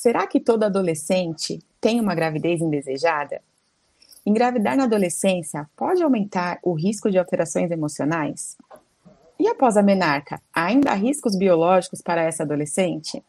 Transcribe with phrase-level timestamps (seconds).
[0.00, 3.42] será que todo adolescente tem uma gravidez indesejada?
[4.24, 8.56] Engravidar na adolescência pode aumentar o risco de alterações emocionais?
[9.38, 13.22] E após a menarca, ainda há riscos biológicos para essa adolescente?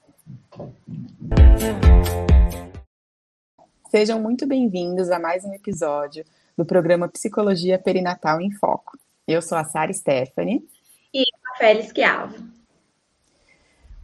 [3.89, 6.23] Sejam muito bem-vindos a mais um episódio
[6.57, 8.97] do programa Psicologia Perinatal em Foco.
[9.27, 10.65] Eu sou a Sara Stephanie.
[11.13, 12.61] E a Félix Chiavo.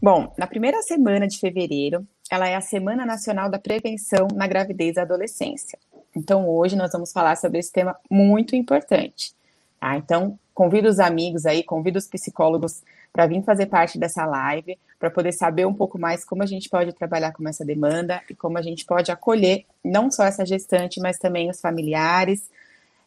[0.02, 4.98] Bom, na primeira semana de fevereiro, ela é a Semana Nacional da Prevenção na Gravidez
[4.98, 5.78] e Adolescência.
[6.16, 9.34] Então, hoje nós vamos falar sobre esse tema muito importante.
[9.80, 9.96] Tá?
[9.96, 12.82] Então, convido os amigos aí, convido os psicólogos
[13.14, 16.70] para vir fazer parte dessa live, para poder saber um pouco mais como a gente
[16.70, 21.00] pode trabalhar com essa demanda e como a gente pode acolher não só essa gestante,
[21.00, 22.50] mas também os familiares,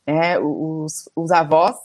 [0.06, 1.76] né, os, os avós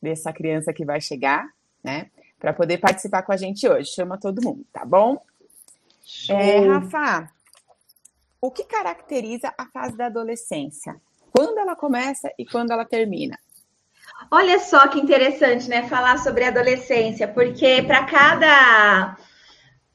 [0.00, 1.48] dessa criança que vai chegar,
[1.82, 2.06] né?
[2.38, 3.90] Para poder participar com a gente hoje.
[3.90, 5.18] Chama todo mundo, tá bom?
[6.28, 7.30] É, Rafa,
[8.40, 11.00] o que caracteriza a fase da adolescência?
[11.32, 13.38] Quando ela começa e quando ela termina?
[14.30, 15.88] Olha só que interessante, né?
[15.88, 19.16] Falar sobre adolescência, porque para cada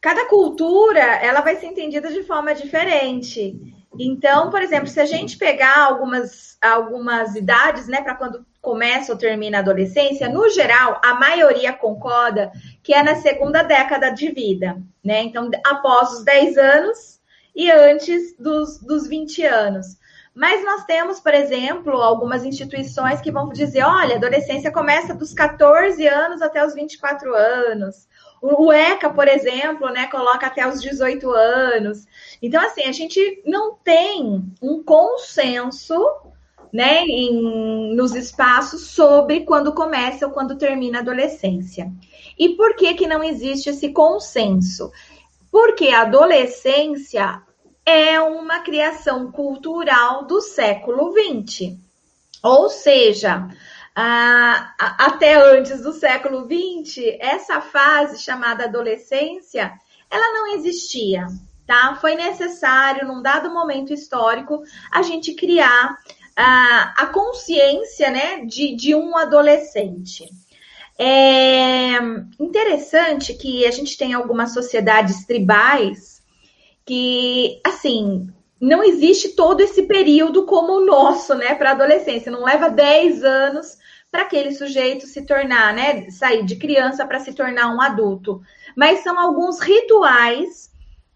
[0.01, 3.55] cada cultura ela vai ser entendida de forma diferente.
[3.99, 9.17] Então, por exemplo, se a gente pegar algumas, algumas idades, né, para quando começa ou
[9.17, 12.51] termina a adolescência, no geral, a maioria concorda
[12.83, 15.23] que é na segunda década de vida, né?
[15.23, 17.19] Então, após os 10 anos
[17.55, 19.97] e antes dos, dos 20 anos.
[20.33, 25.33] Mas nós temos, por exemplo, algumas instituições que vão dizer: olha, a adolescência começa dos
[25.33, 28.07] 14 anos até os 24 anos.
[28.41, 32.05] O ECA, por exemplo, né, coloca até os 18 anos.
[32.41, 36.01] Então, assim, a gente não tem um consenso
[36.71, 41.91] né, em, nos espaços sobre quando começa ou quando termina a adolescência.
[42.37, 44.91] E por que, que não existe esse consenso?
[45.51, 47.41] Porque a adolescência
[47.85, 51.75] é uma criação cultural do século XX.
[52.43, 53.49] Ou seja,
[53.95, 59.73] ah, até antes do século XX, essa fase chamada adolescência,
[60.09, 61.27] ela não existia,
[61.67, 61.97] tá?
[61.99, 65.97] Foi necessário, num dado momento histórico, a gente criar
[66.41, 70.29] ah, a consciência, né, de, de um adolescente.
[70.97, 71.97] É
[72.39, 76.23] interessante que a gente tem algumas sociedades tribais
[76.85, 78.29] que, assim,
[78.59, 82.31] não existe todo esse período como o nosso, né, para adolescência.
[82.31, 83.77] Não leva 10 anos
[84.09, 88.41] para aquele sujeito se tornar, né, sair de criança para se tornar um adulto.
[88.77, 90.71] Mas são alguns rituais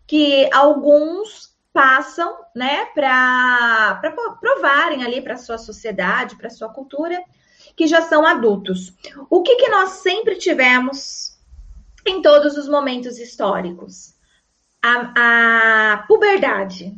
[0.05, 3.99] que alguns passam, né, para
[4.39, 7.21] provarem ali para sua sociedade, para sua cultura,
[7.75, 8.93] que já são adultos.
[9.29, 11.35] O que, que nós sempre tivemos
[12.05, 14.13] em todos os momentos históricos?
[14.81, 16.93] A, a puberdade.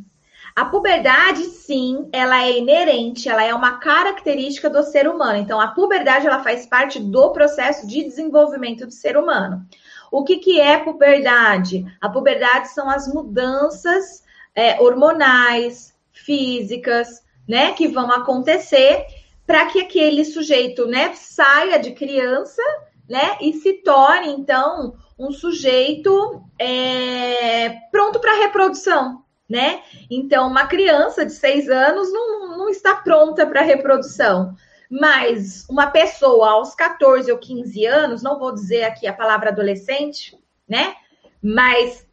[0.56, 5.38] A puberdade, sim, ela é inerente, ela é uma característica do ser humano.
[5.38, 9.66] Então, a puberdade ela faz parte do processo de desenvolvimento do ser humano.
[10.12, 11.86] O que, que é puberdade?
[12.00, 14.24] A puberdade são as mudanças
[14.56, 19.06] é, hormonais, físicas, né, que vão acontecer
[19.46, 22.62] para que aquele sujeito, né, saia de criança,
[23.08, 29.82] né, e se torne então um sujeito é, pronto para reprodução, né?
[30.10, 34.56] Então, uma criança de seis anos não, não está pronta para reprodução.
[34.90, 40.38] Mas uma pessoa aos 14 ou 15 anos, não vou dizer aqui a palavra adolescente,
[40.68, 40.96] né?
[41.42, 42.05] Mas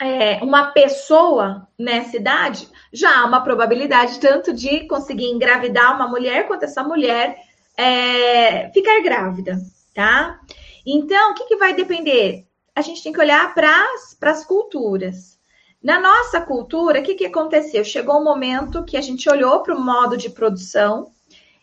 [0.00, 6.46] é, uma pessoa nessa idade, já há uma probabilidade tanto de conseguir engravidar uma mulher
[6.46, 7.36] quanto essa mulher
[7.76, 9.58] é, ficar grávida,
[9.94, 10.40] tá?
[10.86, 12.46] Então, o que, que vai depender?
[12.74, 13.84] A gente tem que olhar para
[14.22, 15.38] as culturas.
[15.82, 17.84] Na nossa cultura, o que, que aconteceu?
[17.84, 21.12] Chegou um momento que a gente olhou para o modo de produção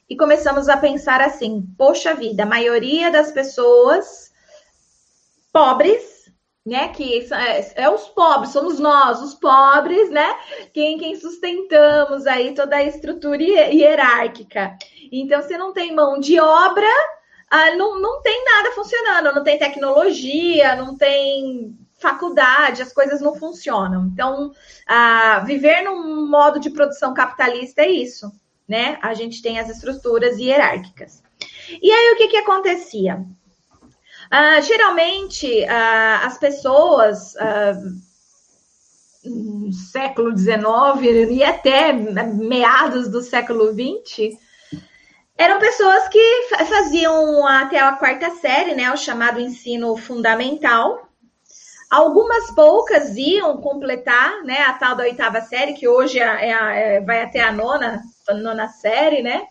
[0.10, 4.32] e começamos a pensar assim: poxa vida, a maioria das pessoas
[5.52, 6.15] pobres,
[6.66, 6.88] né?
[6.90, 10.36] Que é, é, os pobres, somos nós, os pobres, né?
[10.74, 14.76] Quem, quem sustentamos aí toda a estrutura hierárquica.
[15.12, 16.88] Então, se não tem mão de obra,
[17.50, 23.36] ah, não, não tem nada funcionando, não tem tecnologia, não tem faculdade, as coisas não
[23.36, 24.10] funcionam.
[24.12, 24.52] Então,
[25.46, 28.32] viver num modo de produção capitalista é isso,
[28.68, 28.98] né?
[29.02, 31.24] A gente tem as estruturas hierárquicas.
[31.82, 33.24] E aí, o que, que acontecia?
[34.38, 37.72] Ah, geralmente, ah, as pessoas ah,
[39.24, 44.38] no século XIX e até meados do século XX
[45.38, 51.06] eram pessoas que faziam até a quarta série, né, o chamado ensino fundamental,
[51.90, 57.02] Algumas poucas iam completar, né, a tal da oitava série, que hoje é, é, é,
[57.02, 59.44] vai até a nona, a nona série, né?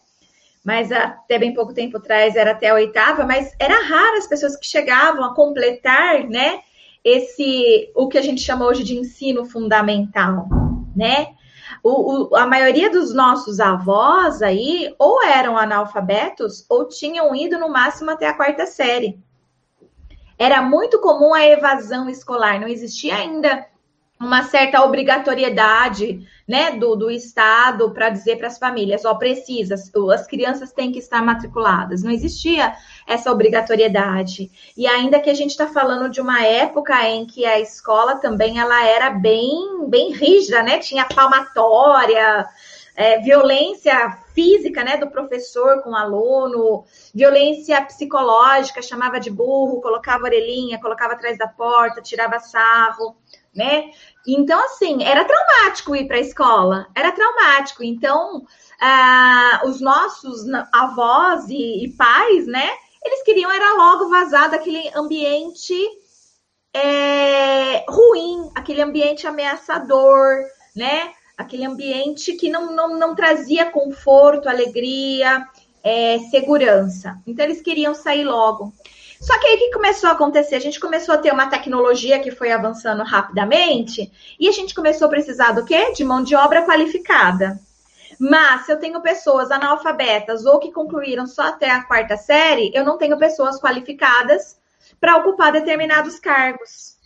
[0.65, 4.57] Mas até bem pouco tempo atrás era até a oitava, mas era raro as pessoas
[4.57, 6.61] que chegavam a completar, né,
[7.05, 10.49] esse, o que a gente chama hoje de ensino fundamental,
[10.97, 11.35] né?
[11.83, 17.69] O, o, a maioria dos nossos avós aí ou eram analfabetos ou tinham ido no
[17.69, 19.19] máximo até a quarta série.
[20.39, 23.67] Era muito comum a evasão escolar, não existia ainda
[24.25, 30.27] uma certa obrigatoriedade né, do, do Estado para dizer para as famílias, ó, precisa, as
[30.27, 32.03] crianças têm que estar matriculadas.
[32.03, 32.75] Não existia
[33.07, 34.51] essa obrigatoriedade.
[34.77, 38.59] E ainda que a gente está falando de uma época em que a escola também
[38.59, 40.79] ela era bem, bem rígida, né?
[40.79, 42.47] Tinha palmatória,
[42.97, 46.85] é, violência física, né, do professor com o aluno,
[47.15, 53.17] violência psicológica, chamava de burro, colocava orelhinha, colocava atrás da porta, tirava sarro,
[53.55, 53.91] né?
[54.27, 57.85] Então, assim, era traumático ir para a escola, era traumático.
[57.85, 58.47] Então,
[58.81, 62.69] ah, os nossos avós e, e, pais, né,
[63.05, 65.75] eles queriam era logo vazar daquele ambiente
[66.73, 71.13] é, ruim, aquele ambiente ameaçador, né?
[71.37, 75.47] aquele ambiente que não, não, não trazia conforto, alegria,
[75.83, 77.21] é, segurança.
[77.27, 78.73] Então, eles queriam sair logo.
[79.25, 80.55] Só que aí o que começou a acontecer?
[80.55, 85.07] A gente começou a ter uma tecnologia que foi avançando rapidamente e a gente começou
[85.07, 85.93] a precisar do quê?
[85.93, 87.59] De mão de obra qualificada.
[88.21, 92.85] Mas se eu tenho pessoas analfabetas ou que concluíram só até a quarta série, eu
[92.85, 94.59] não tenho pessoas qualificadas
[95.01, 96.99] para ocupar determinados cargos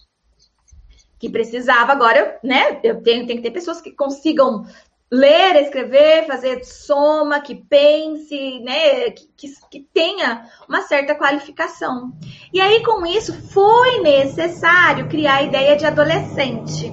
[1.20, 1.92] que precisava.
[1.92, 2.80] Agora, né?
[2.82, 4.66] Eu tenho, tenho que ter pessoas que consigam
[5.10, 12.12] ler, escrever, fazer soma, que pense, né, que, que, que, tenha uma certa qualificação.
[12.52, 16.92] E aí, com isso, foi necessário criar a ideia de adolescente.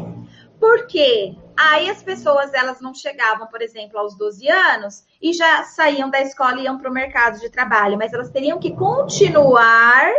[0.59, 1.35] Por quê?
[1.57, 6.21] Aí as pessoas, elas não chegavam, por exemplo, aos 12 anos e já saíam da
[6.21, 10.11] escola e iam para o mercado de trabalho, mas elas teriam que continuar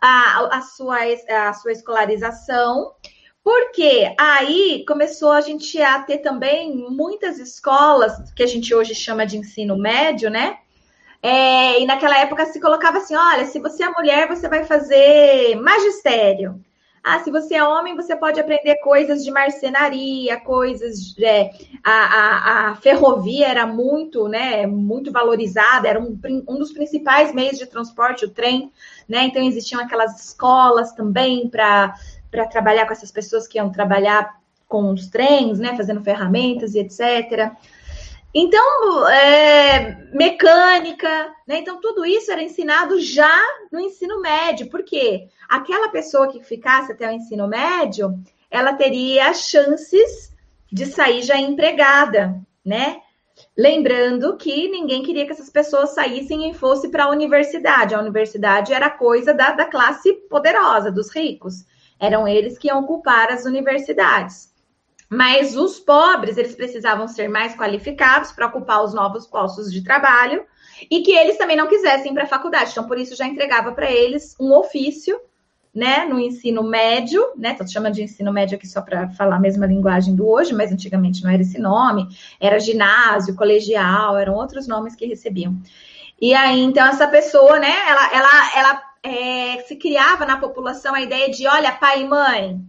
[0.00, 0.98] a, a, sua,
[1.28, 2.94] a sua escolarização
[3.46, 9.24] porque aí começou a gente a ter também muitas escolas que a gente hoje chama
[9.24, 10.58] de ensino médio, né?
[11.22, 15.54] É, e naquela época se colocava assim: olha, se você é mulher, você vai fazer
[15.60, 16.60] magistério.
[17.04, 21.14] Ah, se você é homem, você pode aprender coisas de marcenaria, coisas.
[21.20, 21.50] É,
[21.84, 26.18] a, a, a, ferrovia era muito, né, muito valorizada, era um,
[26.48, 28.72] um dos principais meios de transporte, o trem,
[29.08, 29.22] né?
[29.22, 31.94] Então existiam aquelas escolas também para
[32.36, 34.38] para trabalhar com essas pessoas que iam trabalhar
[34.68, 37.50] com os trens, né, fazendo ferramentas e etc.
[38.34, 41.58] Então, é, mecânica, né?
[41.58, 43.40] Então, tudo isso era ensinado já
[43.72, 48.12] no ensino médio, porque aquela pessoa que ficasse até o ensino médio,
[48.50, 50.34] ela teria chances
[50.70, 53.00] de sair já empregada, né?
[53.56, 57.94] Lembrando que ninguém queria que essas pessoas saíssem e fossem para a universidade.
[57.94, 61.64] A universidade era coisa da, da classe poderosa, dos ricos.
[61.98, 64.54] Eram eles que iam ocupar as universidades.
[65.08, 70.44] Mas os pobres, eles precisavam ser mais qualificados para ocupar os novos postos de trabalho
[70.90, 72.72] e que eles também não quisessem ir para a faculdade.
[72.72, 75.18] Então, por isso, já entregava para eles um ofício,
[75.72, 77.52] né, no ensino médio, né?
[77.52, 80.72] Estou chamando de ensino médio aqui só para falar a mesma linguagem do hoje, mas
[80.72, 82.08] antigamente não era esse nome,
[82.40, 85.54] era ginásio, colegial, eram outros nomes que recebiam.
[86.18, 91.00] E aí, então, essa pessoa, né, ela, ela, ela é, se criava na população a
[91.00, 92.60] ideia de: olha, pai e mãe,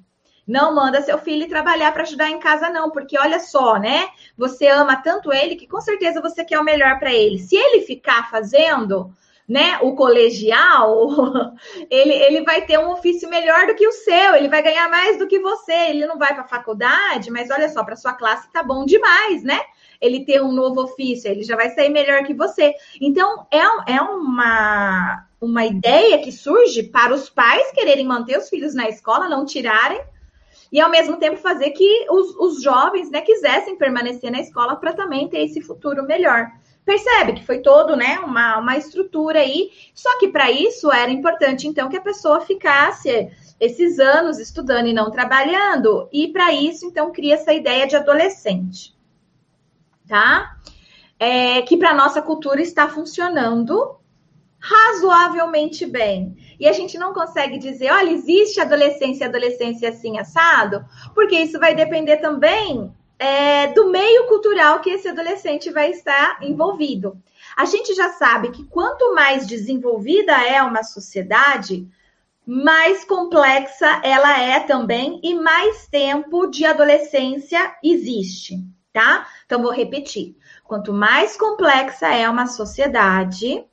[0.48, 4.08] não manda seu filho trabalhar para ajudar em casa, não, porque olha só, né?
[4.38, 7.40] Você ama tanto ele que com certeza você quer o melhor para ele.
[7.40, 9.12] Se ele ficar fazendo,
[9.50, 11.10] né, o colegial,
[11.90, 15.18] ele, ele vai ter um ofício melhor do que o seu, ele vai ganhar mais
[15.18, 15.90] do que você.
[15.90, 19.44] Ele não vai para a faculdade, mas olha só, para sua classe tá bom demais,
[19.44, 19.60] né?
[20.00, 22.74] Ele ter um novo ofício, ele já vai sair melhor que você.
[23.02, 28.74] Então, é, é uma uma ideia que surge para os pais quererem manter os filhos
[28.74, 30.02] na escola, não tirarem,
[30.72, 34.94] e ao mesmo tempo fazer que os, os jovens né, quisessem permanecer na escola para
[34.94, 36.52] também ter esse futuro melhor.
[36.84, 41.68] Percebe que foi todo né, uma, uma estrutura aí, só que para isso era importante,
[41.68, 43.30] então, que a pessoa ficasse
[43.60, 48.96] esses anos estudando e não trabalhando, e para isso, então, cria essa ideia de adolescente,
[50.08, 50.56] tá?
[51.20, 53.97] É, que para nossa cultura está funcionando
[54.68, 56.36] razoavelmente bem.
[56.60, 60.84] E a gente não consegue dizer, olha, existe adolescência, adolescência assim assado,
[61.16, 67.18] porque isso vai depender também é, do meio cultural que esse adolescente vai estar envolvido.
[67.56, 71.88] A gente já sabe que quanto mais desenvolvida é uma sociedade,
[72.46, 78.58] mais complexa ela é também e mais tempo de adolescência existe,
[78.92, 79.28] tá?
[79.46, 80.36] Então vou repetir.
[80.64, 83.66] Quanto mais complexa é uma sociedade,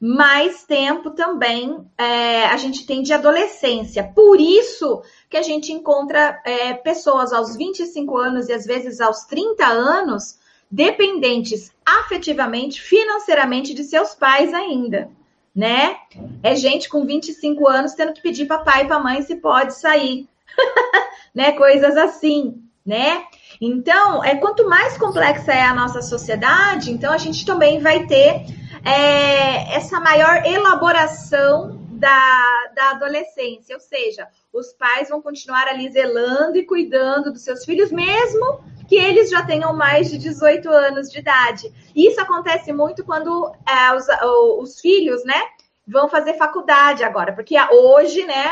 [0.00, 4.04] mais tempo também é, a gente tem de adolescência.
[4.14, 9.24] Por isso que a gente encontra é, pessoas aos 25 anos e às vezes aos
[9.24, 10.38] 30 anos
[10.70, 15.10] dependentes afetivamente, financeiramente de seus pais ainda
[15.56, 15.96] né?
[16.42, 19.72] É gente com 25 anos tendo que pedir para pai e para mãe se pode
[19.74, 20.28] sair,
[21.34, 21.52] né?
[21.52, 23.24] Coisas assim, né?
[23.58, 28.44] Então, é quanto mais complexa é a nossa sociedade, então a gente também vai ter
[28.86, 36.56] é, essa maior elaboração da, da adolescência, ou seja, os pais vão continuar ali zelando
[36.56, 41.18] e cuidando dos seus filhos, mesmo que eles já tenham mais de 18 anos de
[41.18, 41.72] idade.
[41.96, 44.06] Isso acontece muito quando é, os,
[44.60, 45.42] os, filhos, né?
[45.84, 48.46] Vão fazer faculdade agora, porque hoje, né,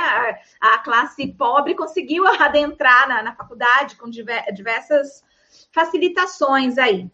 [0.60, 5.22] a, a classe pobre conseguiu adentrar na, na faculdade com diversas
[5.72, 7.08] facilitações aí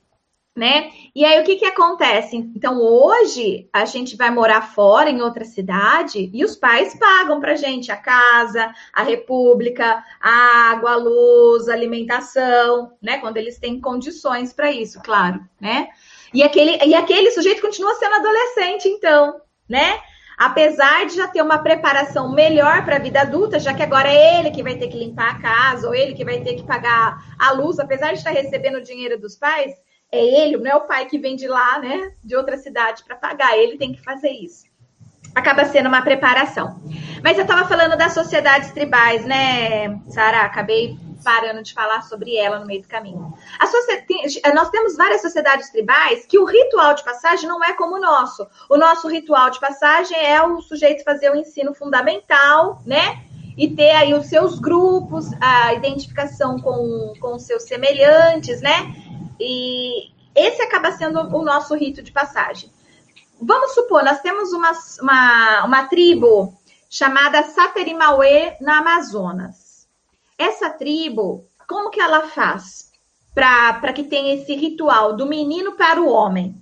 [0.60, 0.90] né?
[1.14, 2.36] E aí o que que acontece?
[2.36, 7.56] Então hoje a gente vai morar fora em outra cidade e os pais pagam pra
[7.56, 13.16] gente a casa, a república, a água, a luz, a alimentação, né?
[13.16, 15.88] Quando eles têm condições para isso, claro, né?
[16.34, 19.98] E aquele e aquele sujeito continua sendo adolescente, então, né?
[20.36, 24.40] Apesar de já ter uma preparação melhor para a vida adulta, já que agora é
[24.40, 27.34] ele que vai ter que limpar a casa, ou ele que vai ter que pagar
[27.38, 29.72] a luz, apesar de estar recebendo o dinheiro dos pais,
[30.12, 33.16] é ele, não é o pai que vem de lá, né, de outra cidade para
[33.16, 34.68] pagar, ele tem que fazer isso.
[35.34, 36.80] Acaba sendo uma preparação.
[37.22, 40.40] Mas eu estava falando das sociedades tribais, né, Sara?
[40.40, 43.32] Acabei parando de falar sobre ela no meio do caminho.
[44.54, 48.46] Nós temos várias sociedades tribais que o ritual de passagem não é como o nosso.
[48.68, 53.22] O nosso ritual de passagem é o sujeito fazer o ensino fundamental, né?
[53.56, 58.94] E ter aí os seus grupos, a identificação com, com os seus semelhantes, né?
[59.40, 62.70] E esse acaba sendo o nosso rito de passagem.
[63.40, 66.54] Vamos supor, nós temos uma, uma, uma tribo
[66.90, 69.88] chamada Saterimauê na Amazonas.
[70.36, 72.90] Essa tribo, como que ela faz
[73.34, 76.54] para que tenha esse ritual do menino para o homem,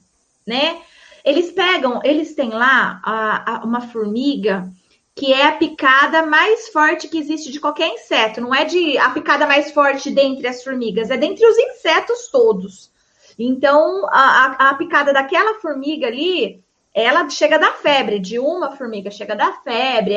[0.46, 0.80] né?
[1.24, 4.70] Eles pegam, eles têm lá a, a, uma formiga
[5.18, 8.40] que é a picada mais forte que existe de qualquer inseto.
[8.40, 12.88] Não é de a picada mais forte dentre as formigas, é dentre os insetos todos.
[13.36, 16.62] Então, a, a, a picada daquela formiga ali,
[16.94, 20.14] ela chega da febre, de uma formiga chega da febre.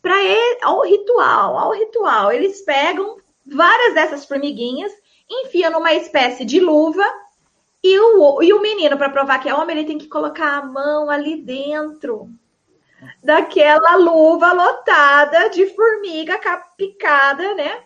[0.00, 4.92] Para ele, ao ritual, ao ritual, eles pegam várias dessas formiguinhas,
[5.30, 7.04] enfiam numa espécie de luva
[7.84, 10.64] e o, e o menino, para provar que é homem, ele tem que colocar a
[10.64, 12.30] mão ali dentro
[13.22, 16.38] daquela luva lotada de formiga
[16.76, 17.80] picada, né?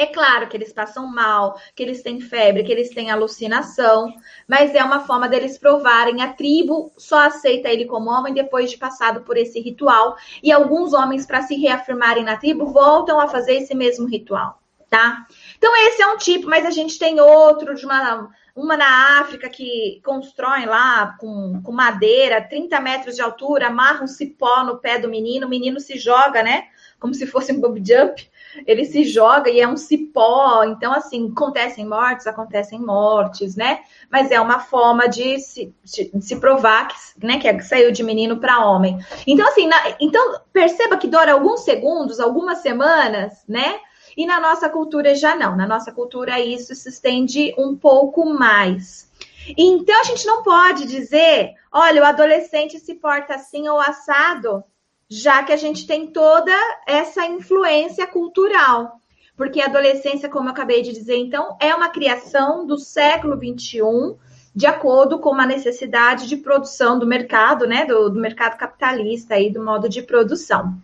[0.00, 4.10] É claro que eles passam mal, que eles têm febre, que eles têm alucinação,
[4.48, 6.22] mas é uma forma deles provarem.
[6.22, 10.16] A tribo só aceita ele como homem depois de passado por esse ritual.
[10.42, 15.26] E alguns homens, para se reafirmarem na tribo, voltam a fazer esse mesmo ritual, tá?
[15.58, 18.30] Então, esse é um tipo, mas a gente tem outro de uma
[18.60, 24.06] uma na África que constrói lá com, com madeira, 30 metros de altura, amarra um
[24.06, 26.64] cipó no pé do menino, o menino se joga, né?
[26.98, 28.28] Como se fosse um bob jump.
[28.66, 30.64] Ele se joga e é um cipó.
[30.64, 33.80] Então, assim, acontecem mortes, acontecem mortes, né?
[34.10, 38.02] Mas é uma forma de se, de, de se provar que, né, que saiu de
[38.02, 38.98] menino para homem.
[39.26, 43.78] Então, assim, na, então perceba que dura alguns segundos, algumas semanas, né?
[44.20, 45.56] E na nossa cultura já não.
[45.56, 49.10] Na nossa cultura isso se estende um pouco mais.
[49.56, 54.62] Então a gente não pode dizer, olha, o adolescente se porta assim ou assado,
[55.08, 56.52] já que a gente tem toda
[56.86, 59.00] essa influência cultural.
[59.38, 64.18] Porque a adolescência, como eu acabei de dizer, então, é uma criação do século XXI,
[64.54, 67.86] de acordo com uma necessidade de produção do mercado, né?
[67.86, 70.76] Do, do mercado capitalista aí, do modo de produção.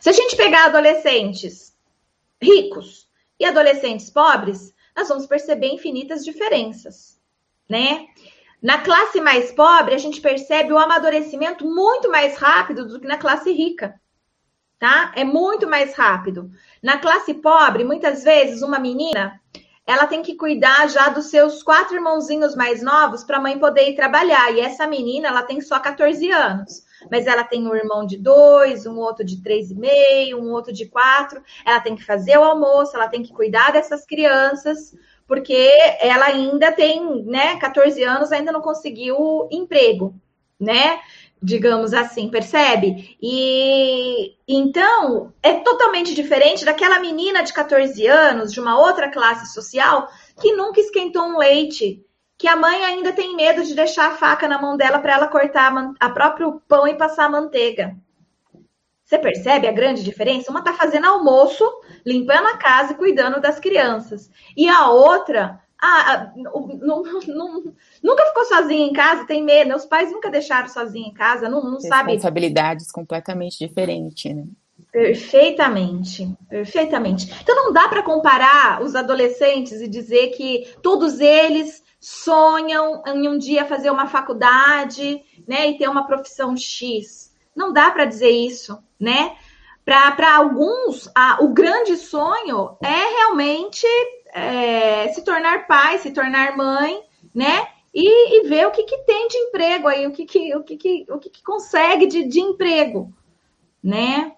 [0.00, 1.73] Se a gente pegar adolescentes
[2.42, 7.20] ricos e adolescentes pobres, nós vamos perceber infinitas diferenças,
[7.68, 8.06] né?
[8.62, 13.18] Na classe mais pobre, a gente percebe o amadurecimento muito mais rápido do que na
[13.18, 14.00] classe rica,
[14.78, 15.12] tá?
[15.14, 16.50] É muito mais rápido.
[16.82, 19.38] Na classe pobre, muitas vezes, uma menina,
[19.86, 23.90] ela tem que cuidar já dos seus quatro irmãozinhos mais novos para a mãe poder
[23.90, 24.50] ir trabalhar.
[24.52, 28.86] E essa menina, ela tem só 14 anos mas ela tem um irmão de dois,
[28.86, 31.42] um outro de três e meio, um outro de quatro.
[31.64, 34.96] Ela tem que fazer o almoço, ela tem que cuidar dessas crianças,
[35.26, 35.68] porque
[36.00, 40.14] ela ainda tem, né, 14 anos, ainda não conseguiu emprego,
[40.58, 41.00] né?
[41.44, 43.16] digamos assim, percebe?
[43.20, 50.08] E então é totalmente diferente daquela menina de 14 anos, de uma outra classe social,
[50.40, 52.02] que nunca esquentou um leite,
[52.36, 55.28] que a mãe ainda tem medo de deixar a faca na mão dela para ela
[55.28, 57.96] cortar a, a próprio pão e passar a manteiga.
[59.04, 60.50] Você percebe a grande diferença?
[60.50, 61.64] Uma está fazendo almoço,
[62.04, 64.30] limpando a casa e cuidando das crianças.
[64.56, 69.68] E a outra ah, não, não, nunca ficou sozinha em casa, tem medo.
[69.68, 72.12] Meus pais nunca deixaram sozinha em casa, não, não sabe.
[72.12, 74.44] Responsabilidades completamente diferentes, né?
[74.90, 77.32] Perfeitamente, perfeitamente.
[77.42, 83.38] Então não dá para comparar os adolescentes e dizer que todos eles sonham em um
[83.38, 87.34] dia fazer uma faculdade, né, e ter uma profissão X.
[87.56, 89.34] Não dá para dizer isso, né?
[89.86, 93.86] Para alguns, a, o grande sonho é realmente
[94.34, 97.00] é, se tornar pai, se tornar mãe,
[97.34, 97.68] né?
[97.94, 100.76] E, e ver o que, que tem de emprego aí, o que, que, o que,
[100.76, 103.10] que, o que, que consegue de, de emprego,
[103.82, 104.32] né?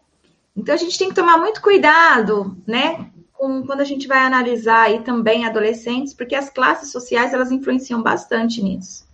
[0.57, 3.11] Então a gente tem que tomar muito cuidado, né?
[3.37, 8.03] Com, quando a gente vai analisar aí também adolescentes, porque as classes sociais elas influenciam
[8.03, 9.07] bastante nisso.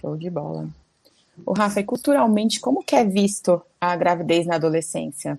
[0.00, 0.68] Show de bola.
[1.44, 5.38] O Rafa, e culturalmente, como que é visto a gravidez na adolescência?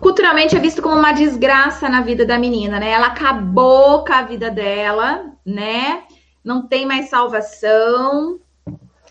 [0.00, 2.90] culturalmente é visto como uma desgraça na vida da menina, né?
[2.90, 6.04] Ela acabou com a vida dela, né?
[6.42, 8.40] Não tem mais salvação.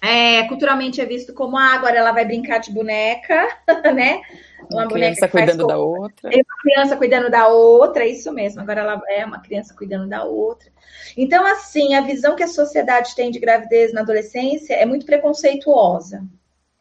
[0.01, 3.47] É, culturalmente é visto como ah, agora ela vai brincar de boneca,
[3.93, 4.21] né?
[4.69, 6.29] Uma, uma criança cuidando da outra.
[6.29, 8.61] Uma criança cuidando da outra, isso mesmo.
[8.61, 10.69] Agora ela é uma criança cuidando da outra.
[11.15, 16.23] Então, assim, a visão que a sociedade tem de gravidez na adolescência é muito preconceituosa.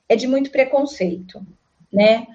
[0.08, 1.40] É de muito preconceito,
[1.92, 2.26] né?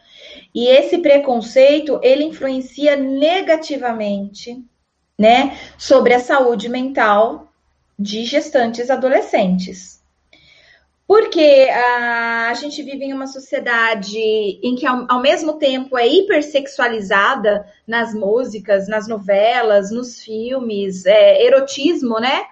[0.54, 4.64] E esse preconceito, ele influencia negativamente,
[5.18, 7.52] né, sobre a saúde mental
[7.98, 9.93] de gestantes adolescentes.
[11.06, 16.08] Porque a, a gente vive em uma sociedade em que, ao, ao mesmo tempo, é
[16.08, 22.46] hipersexualizada nas músicas, nas novelas, nos filmes, é, erotismo, né?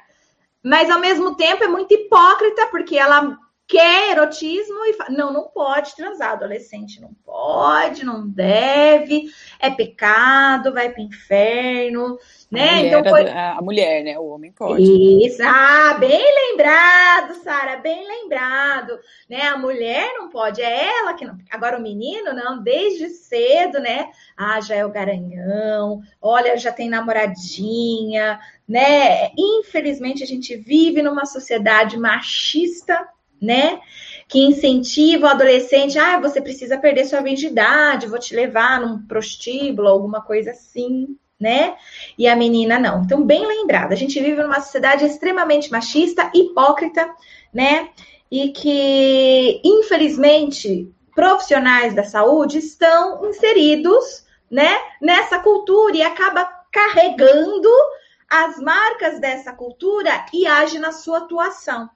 [0.63, 3.37] Mas, ao mesmo tempo, é muito hipócrita, porque ela
[3.71, 10.73] quer erotismo e fala, não, não pode transar, adolescente não pode, não deve, é pecado,
[10.73, 12.19] vai para o inferno,
[12.51, 12.69] né?
[12.69, 13.29] A mulher, então foi...
[13.29, 14.19] a mulher, né?
[14.19, 14.83] O homem pode.
[15.25, 19.43] Isso, ah, bem lembrado, Sara, bem lembrado, né?
[19.47, 21.37] A mulher não pode, é ela que não.
[21.49, 24.09] Agora o menino não, desde cedo, né?
[24.35, 29.31] Ah, já é o garanhão, olha, já tem namoradinha, né?
[29.37, 33.07] Infelizmente a gente vive numa sociedade machista
[33.41, 33.79] né?
[34.27, 39.87] Que incentiva o adolescente, ah, você precisa perder sua virgindade, vou te levar num prostíbulo,
[39.87, 41.75] alguma coisa assim, né?
[42.17, 43.01] E a menina não.
[43.01, 47.09] Então, bem lembrado, a gente vive numa sociedade extremamente machista, hipócrita,
[47.51, 47.89] né?
[48.29, 57.69] E que, infelizmente, profissionais da saúde estão inseridos, né, nessa cultura e acaba carregando
[58.29, 61.89] as marcas dessa cultura e age na sua atuação.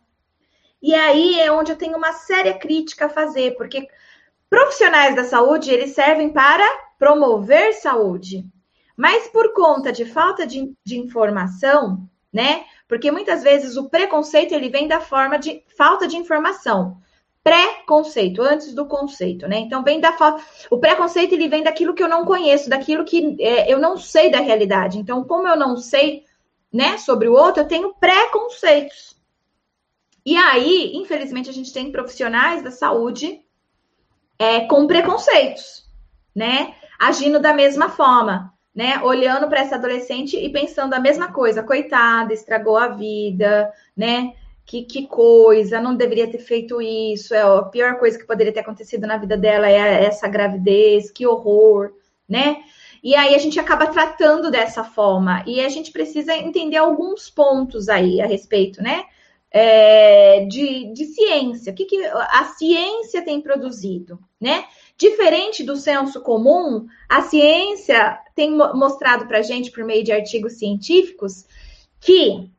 [0.82, 3.88] E aí é onde eu tenho uma séria crítica a fazer, porque
[4.50, 6.66] profissionais da saúde, eles servem para
[6.98, 8.46] promover saúde.
[8.96, 12.64] Mas por conta de falta de, de informação, né?
[12.88, 16.98] Porque muitas vezes o preconceito ele vem da forma de falta de informação.
[17.44, 19.58] Pré-conceito, antes do conceito, né?
[19.58, 20.44] Então vem da falta.
[20.70, 24.32] O preconceito ele vem daquilo que eu não conheço, daquilo que é, eu não sei
[24.32, 24.98] da realidade.
[24.98, 26.24] Então, como eu não sei,
[26.72, 29.15] né, sobre o outro, eu tenho preconceitos.
[30.26, 33.42] E aí, infelizmente, a gente tem profissionais da saúde
[34.40, 35.86] é, com preconceitos,
[36.36, 36.74] né?
[37.00, 39.00] Agindo da mesma forma, né?
[39.04, 44.34] Olhando para essa adolescente e pensando a mesma coisa, coitada, estragou a vida, né?
[44.66, 48.62] Que, que coisa, não deveria ter feito isso, é a pior coisa que poderia ter
[48.62, 51.94] acontecido na vida dela é essa gravidez, que horror,
[52.28, 52.64] né?
[53.04, 55.44] E aí a gente acaba tratando dessa forma.
[55.46, 59.06] E a gente precisa entender alguns pontos aí a respeito, né?
[59.58, 61.72] É, de, de ciência.
[61.72, 64.66] O que, que a ciência tem produzido, né?
[64.98, 71.46] Diferente do senso comum, a ciência tem mostrado para gente, por meio de artigos científicos,
[72.02, 72.50] que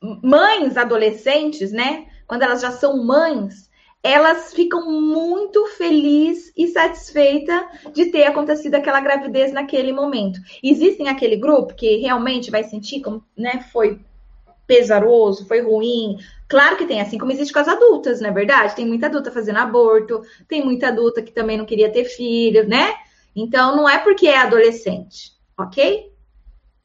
[0.00, 2.06] mães adolescentes, né?
[2.26, 3.68] Quando elas já são mães,
[4.02, 10.40] elas ficam muito felizes e satisfeitas de ter acontecido aquela gravidez naquele momento.
[10.62, 14.00] Existem aquele grupo que realmente vai sentir como, né, foi
[14.68, 16.18] pesaroso, foi ruim.
[16.46, 18.76] Claro que tem, assim como existe com as adultas, não é verdade?
[18.76, 22.94] Tem muita adulta fazendo aborto, tem muita adulta que também não queria ter filho, né?
[23.34, 26.12] Então, não é porque é adolescente, ok?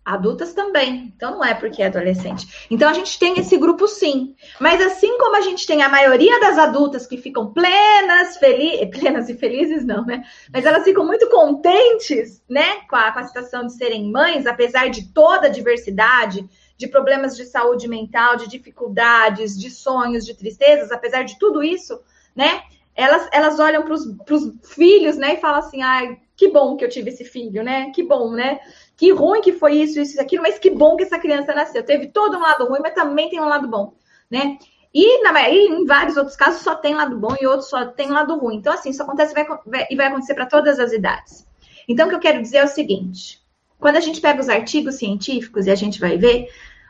[0.05, 1.13] Adultas também.
[1.15, 2.67] Então não é porque é adolescente.
[2.69, 4.35] Então a gente tem esse grupo sim.
[4.59, 9.29] Mas assim como a gente tem a maioria das adultas que ficam plenas, felizes, plenas
[9.29, 10.23] e felizes não, né?
[10.51, 14.89] Mas elas ficam muito contentes, né, com a, com a situação de serem mães, apesar
[14.89, 16.45] de toda a diversidade,
[16.77, 22.01] de problemas de saúde mental, de dificuldades, de sonhos, de tristezas, apesar de tudo isso,
[22.35, 22.63] né?
[22.95, 26.89] Elas, elas olham para os filhos, né, e falam assim: ai, que bom que eu
[26.89, 27.91] tive esse filho, né?
[27.91, 28.59] Que bom, né?
[28.95, 31.83] Que ruim que foi isso, isso, aquilo, mas que bom que essa criança nasceu.
[31.83, 33.93] Teve todo um lado ruim, mas também tem um lado bom,
[34.29, 34.57] né?
[34.93, 38.09] E, na, e em vários outros casos só tem lado bom e outros só tem
[38.09, 38.57] lado ruim.
[38.57, 39.47] Então, assim, isso acontece e vai,
[39.95, 41.47] vai acontecer para todas as idades.
[41.87, 43.42] Então, o que eu quero dizer é o seguinte:
[43.83, 46.47] quando a gente pega os artigos científicos e a gente vai ver,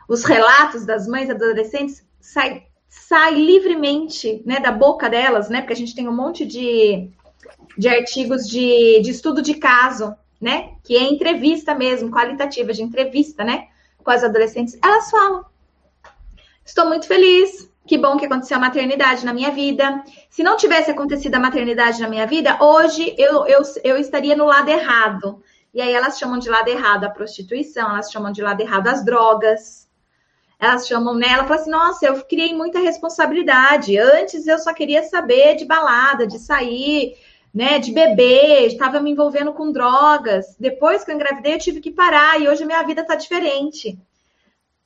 [0.08, 5.60] os relatos das mães adolescentes sai, sai livremente né, da boca delas, né?
[5.60, 7.10] Porque a gente tem um monte de,
[7.76, 10.74] de artigos de, de estudo de caso né?
[10.84, 13.68] Que é entrevista mesmo, qualitativa, de entrevista, né?
[14.02, 15.42] Com as adolescentes, elas falam:
[16.62, 20.04] Estou muito feliz, que bom que aconteceu a maternidade na minha vida.
[20.28, 24.44] Se não tivesse acontecido a maternidade na minha vida, hoje eu, eu, eu estaria no
[24.44, 25.42] lado errado.
[25.74, 29.04] E aí elas chamam de lado errado a prostituição, elas chamam de lado errado as
[29.04, 29.90] drogas.
[30.58, 31.36] Elas chamam né?
[31.38, 33.98] fala assim: nossa, eu criei muita responsabilidade.
[33.98, 37.16] Antes eu só queria saber de balada, de sair,
[37.52, 40.56] né, de bebê, estava me envolvendo com drogas.
[40.58, 43.98] Depois que eu engravidei, eu tive que parar e hoje a minha vida está diferente.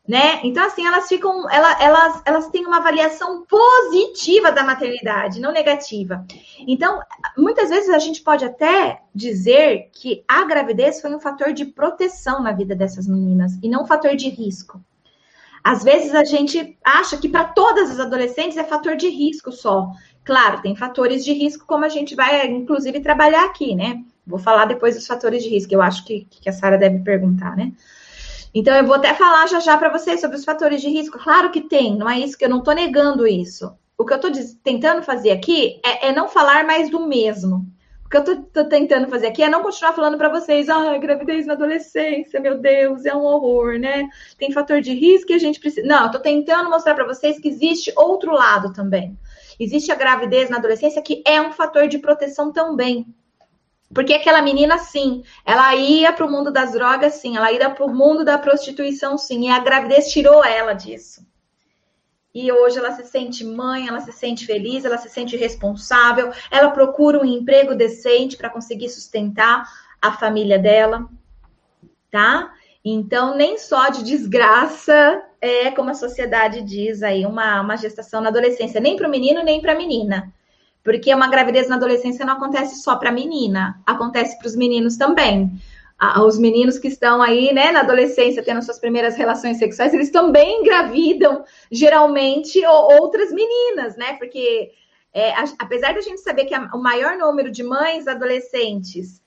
[0.08, 0.40] Né?
[0.42, 6.24] Então, assim, elas ficam, elas, elas, elas têm uma avaliação positiva da maternidade, não negativa.
[6.66, 6.98] Então,
[7.36, 12.42] muitas vezes a gente pode até dizer que a gravidez foi um fator de proteção
[12.42, 14.80] na vida dessas meninas e não um fator de risco.
[15.62, 19.90] Às vezes a gente acha que para todas as adolescentes é fator de risco só.
[20.24, 24.02] Claro, tem fatores de risco, como a gente vai, inclusive, trabalhar aqui, né?
[24.26, 27.54] Vou falar depois dos fatores de risco, eu acho que, que a Sara deve perguntar,
[27.54, 27.72] né?
[28.54, 31.18] Então, eu vou até falar já já para vocês sobre os fatores de risco.
[31.18, 33.72] Claro que tem, não é isso que eu não estou negando isso.
[33.96, 34.30] O que eu estou
[34.62, 37.66] tentando fazer aqui é, é, não falar mais do mesmo.
[38.06, 41.44] O que eu estou tentando fazer aqui é não continuar falando para vocês, ah, gravidez
[41.44, 44.08] na adolescência, meu Deus, é um horror, né?
[44.38, 45.86] Tem fator de risco e a gente precisa.
[45.86, 49.14] Não, estou tentando mostrar para vocês que existe outro lado também.
[49.60, 53.04] Existe a gravidez na adolescência que é um fator de proteção também.
[53.92, 57.84] Porque aquela menina, sim, ela ia para o mundo das drogas, sim, ela ia para
[57.84, 61.26] o mundo da prostituição, sim, e a gravidez tirou ela disso.
[62.34, 66.70] E hoje ela se sente mãe, ela se sente feliz, ela se sente responsável, ela
[66.70, 69.66] procura um emprego decente para conseguir sustentar
[70.00, 71.08] a família dela,
[72.10, 72.52] tá?
[72.84, 78.28] Então, nem só de desgraça é, como a sociedade diz aí, uma, uma gestação na
[78.28, 80.32] adolescência, nem para o menino, nem para a menina.
[80.82, 84.96] Porque uma gravidez na adolescência não acontece só para a menina, acontece para os meninos
[84.96, 85.52] também.
[86.24, 90.60] Os meninos que estão aí, né, na adolescência, tendo suas primeiras relações sexuais, eles também
[90.60, 94.12] engravidam, geralmente, outras meninas, né?
[94.14, 94.70] Porque,
[95.12, 99.20] é, apesar da gente saber que o maior número de mães adolescentes,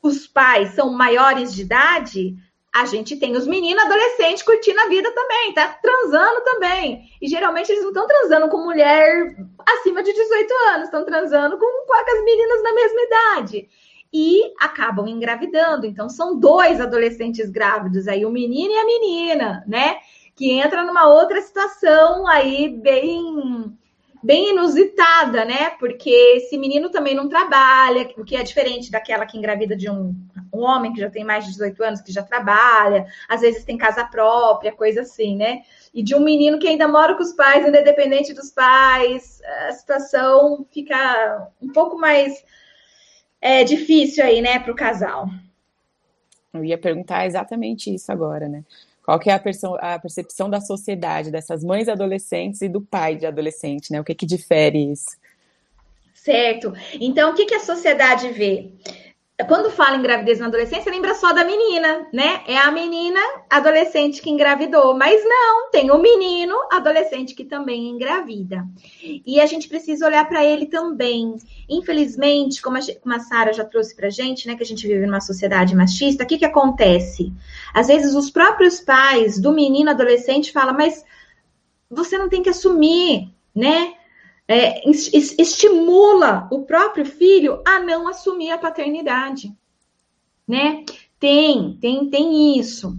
[0.00, 2.36] os pais são maiores de idade,
[2.76, 7.08] a gente tem os meninos adolescentes curtindo a vida também, tá transando também.
[7.22, 9.34] E geralmente eles não estão transando com mulher
[9.66, 13.68] acima de 18 anos, estão transando com, com as meninas da mesma idade.
[14.12, 15.86] E acabam engravidando.
[15.86, 19.96] Então, são dois adolescentes grávidos aí, o menino e a menina, né?
[20.34, 23.74] Que entra numa outra situação aí bem
[24.22, 25.70] bem inusitada, né?
[25.78, 30.14] Porque esse menino também não trabalha, o que é diferente daquela que engravida de um,
[30.52, 33.76] um homem que já tem mais de 18 anos, que já trabalha, às vezes tem
[33.76, 35.62] casa própria, coisa assim, né?
[35.92, 39.40] E de um menino que ainda mora com os pais, ainda é dependente dos pais,
[39.68, 42.44] a situação fica um pouco mais
[43.40, 45.28] é, difícil aí, né, para o casal.
[46.52, 48.64] Eu ia perguntar exatamente isso agora, né?
[49.04, 49.36] Qual que é a,
[49.94, 54.00] a, percepção da sociedade, dessas mães adolescentes e do pai de adolescente, né?
[54.00, 55.16] O que, que difere isso?
[56.12, 56.72] Certo.
[56.94, 58.72] Então, o que, que a sociedade vê?
[59.44, 62.40] Quando fala em gravidez na adolescência, lembra só da menina, né?
[62.46, 63.20] É a menina
[63.50, 68.66] adolescente que engravidou, mas não, tem o menino adolescente que também engravida.
[69.02, 71.36] E a gente precisa olhar para ele também.
[71.68, 75.20] Infelizmente, como a, a Sara já trouxe pra gente, né, que a gente vive numa
[75.20, 77.30] sociedade machista, o que que acontece?
[77.74, 81.04] Às vezes os próprios pais do menino adolescente falam, mas
[81.90, 83.95] você não tem que assumir, né?
[84.48, 89.52] É, estimula o próprio filho a não assumir a paternidade,
[90.46, 90.84] né?
[91.18, 92.96] Tem, tem, tem isso.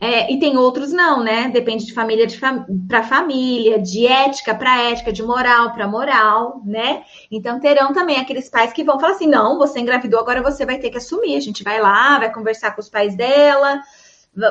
[0.00, 1.48] É, e tem outros não, né?
[1.48, 6.62] Depende de família de fam para família, de ética para ética, de moral para moral,
[6.64, 7.04] né?
[7.30, 10.78] Então terão também aqueles pais que vão falar assim: não, você engravidou, agora você vai
[10.78, 11.36] ter que assumir.
[11.36, 13.80] A gente vai lá, vai conversar com os pais dela,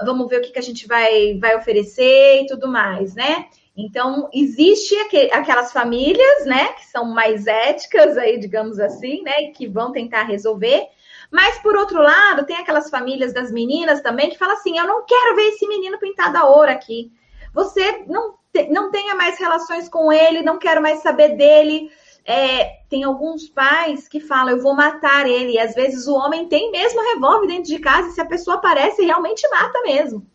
[0.06, 3.46] vamos ver o que, que a gente vai, vai oferecer e tudo mais, né?
[3.78, 4.96] Então, existe
[5.32, 10.24] aquelas famílias, né, que são mais éticas aí, digamos assim, né, e que vão tentar
[10.24, 10.88] resolver.
[11.32, 15.06] Mas, por outro lado, tem aquelas famílias das meninas também que falam assim: eu não
[15.06, 17.12] quero ver esse menino pintado a ouro aqui.
[17.54, 21.92] Você não, te, não tenha mais relações com ele, não quero mais saber dele.
[22.26, 25.54] É, tem alguns pais que falam, eu vou matar ele.
[25.54, 28.58] E às vezes o homem tem mesmo revólver dentro de casa, e se a pessoa
[28.58, 30.26] aparece, realmente mata mesmo,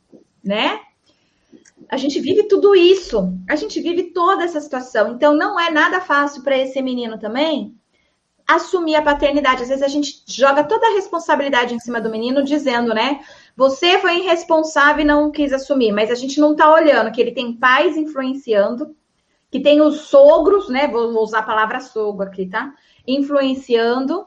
[0.44, 0.81] né?
[1.92, 5.12] A gente vive tudo isso, a gente vive toda essa situação.
[5.12, 7.78] Então não é nada fácil para esse menino também
[8.48, 9.62] assumir a paternidade.
[9.62, 13.20] Às vezes a gente joga toda a responsabilidade em cima do menino, dizendo, né?
[13.55, 17.33] Você foi irresponsável e não quis assumir, mas a gente não tá olhando que ele
[17.33, 18.96] tem pais influenciando,
[19.50, 20.88] que tem os sogros, né?
[20.88, 22.72] Vou usar a palavra sogro aqui, tá?
[23.07, 24.26] Influenciando,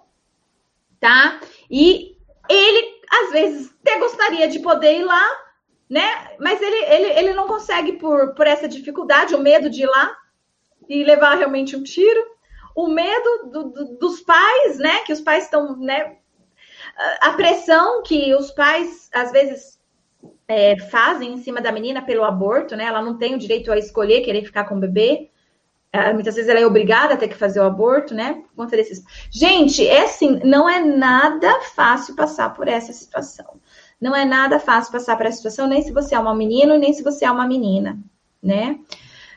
[1.00, 1.40] tá?
[1.68, 2.16] E
[2.48, 5.45] ele, às vezes, até gostaria de poder ir lá,
[5.90, 6.32] né?
[6.40, 10.16] Mas ele, ele, ele não consegue por, por essa dificuldade, o medo de ir lá
[10.88, 12.36] e levar realmente um tiro
[12.76, 15.00] o medo do, do, dos pais, né?
[15.06, 16.18] Que os pais estão, né?
[17.22, 19.80] A pressão que os pais às vezes
[20.48, 22.84] é, fazem em cima da menina pelo aborto, né?
[22.84, 25.30] Ela não tem o direito a escolher querer ficar com o bebê.
[25.92, 28.34] É, muitas vezes ela é obrigada a ter que fazer o aborto, né?
[28.34, 29.02] Por conta desses.
[29.32, 33.62] Gente, é assim, não é nada fácil passar por essa situação.
[34.00, 36.94] Não é nada fácil passar por essa situação, nem se você é uma menino, nem
[36.94, 37.98] se você é uma menina,
[38.42, 38.80] né?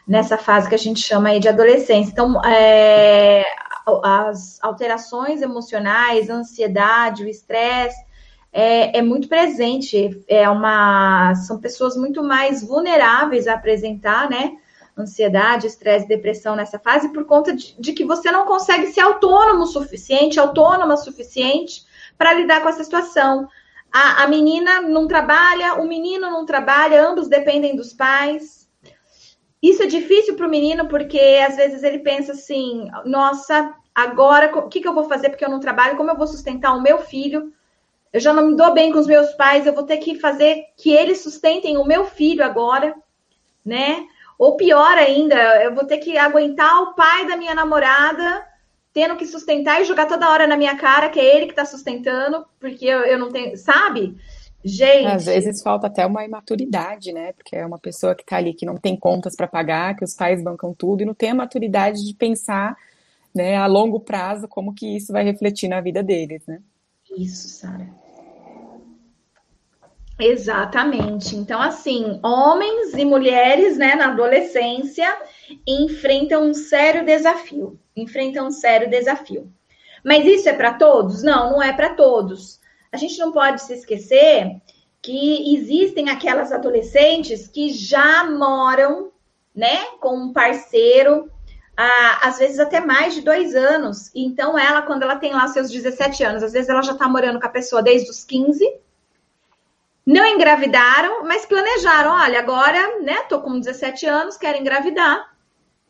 [0.08, 2.10] nessa fase que a gente chama aí de adolescência.
[2.10, 3.44] Então, é,
[4.02, 8.02] as alterações emocionais, a ansiedade, o estresse,
[8.50, 10.24] é, é, muito presente.
[10.26, 14.52] É uma, são pessoas muito mais vulneráveis a apresentar, né?
[14.96, 19.62] Ansiedade, estresse, depressão nessa fase, por conta de, de que você não consegue ser autônomo
[19.62, 21.84] o suficiente, autônoma o suficiente
[22.16, 23.46] para lidar com essa situação.
[23.92, 28.58] A, a menina não trabalha, o menino não trabalha, ambos dependem dos pais
[29.62, 34.68] isso é difícil para o menino porque às vezes ele pensa assim: nossa, agora o
[34.68, 35.96] que, que eu vou fazer porque eu não trabalho?
[35.96, 37.52] Como eu vou sustentar o meu filho?
[38.12, 40.64] Eu já não me dou bem com os meus pais, eu vou ter que fazer
[40.76, 42.94] que eles sustentem o meu filho agora,
[43.64, 44.06] né?
[44.38, 48.46] Ou pior ainda, eu vou ter que aguentar o pai da minha namorada
[48.98, 51.64] tendo que sustentar e jogar toda hora na minha cara que é ele que está
[51.64, 54.16] sustentando, porque eu, eu não tenho, sabe?
[54.64, 55.06] Gente.
[55.06, 57.32] Às vezes falta até uma imaturidade, né?
[57.32, 60.16] Porque é uma pessoa que está ali que não tem contas para pagar, que os
[60.16, 62.76] pais bancam tudo e não tem a maturidade de pensar,
[63.32, 66.60] né, a longo prazo como que isso vai refletir na vida deles, né?
[67.16, 67.86] Isso, Sara.
[70.18, 71.36] Exatamente.
[71.36, 75.06] Então, assim, homens e mulheres, né, na adolescência,
[75.66, 77.78] enfrentam um sério desafio.
[77.96, 79.52] Enfrentam um sério desafio.
[80.04, 81.22] Mas isso é para todos?
[81.22, 82.58] Não, não é para todos
[82.92, 84.60] a gente não pode se esquecer
[85.00, 89.12] que existem aquelas adolescentes que já moram,
[89.54, 91.30] né, com um parceiro,
[92.22, 94.10] às vezes até mais de dois anos.
[94.14, 97.38] Então, ela, quando ela tem lá seus 17 anos, às vezes ela já tá morando
[97.38, 98.80] com a pessoa desde os 15,
[100.04, 102.10] não engravidaram, mas planejaram.
[102.10, 105.32] Olha, agora, né, tô com 17 anos, quero engravidar,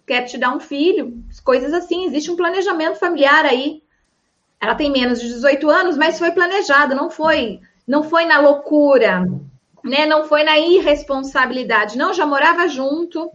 [0.09, 2.07] quero te dar um filho, coisas assim.
[2.07, 3.83] Existe um planejamento familiar aí
[4.61, 9.25] ela tem menos de 18 anos, mas foi planejado, não foi, não foi na loucura,
[9.85, 10.05] né?
[10.05, 11.97] Não foi na irresponsabilidade.
[11.97, 13.31] Não, já morava junto,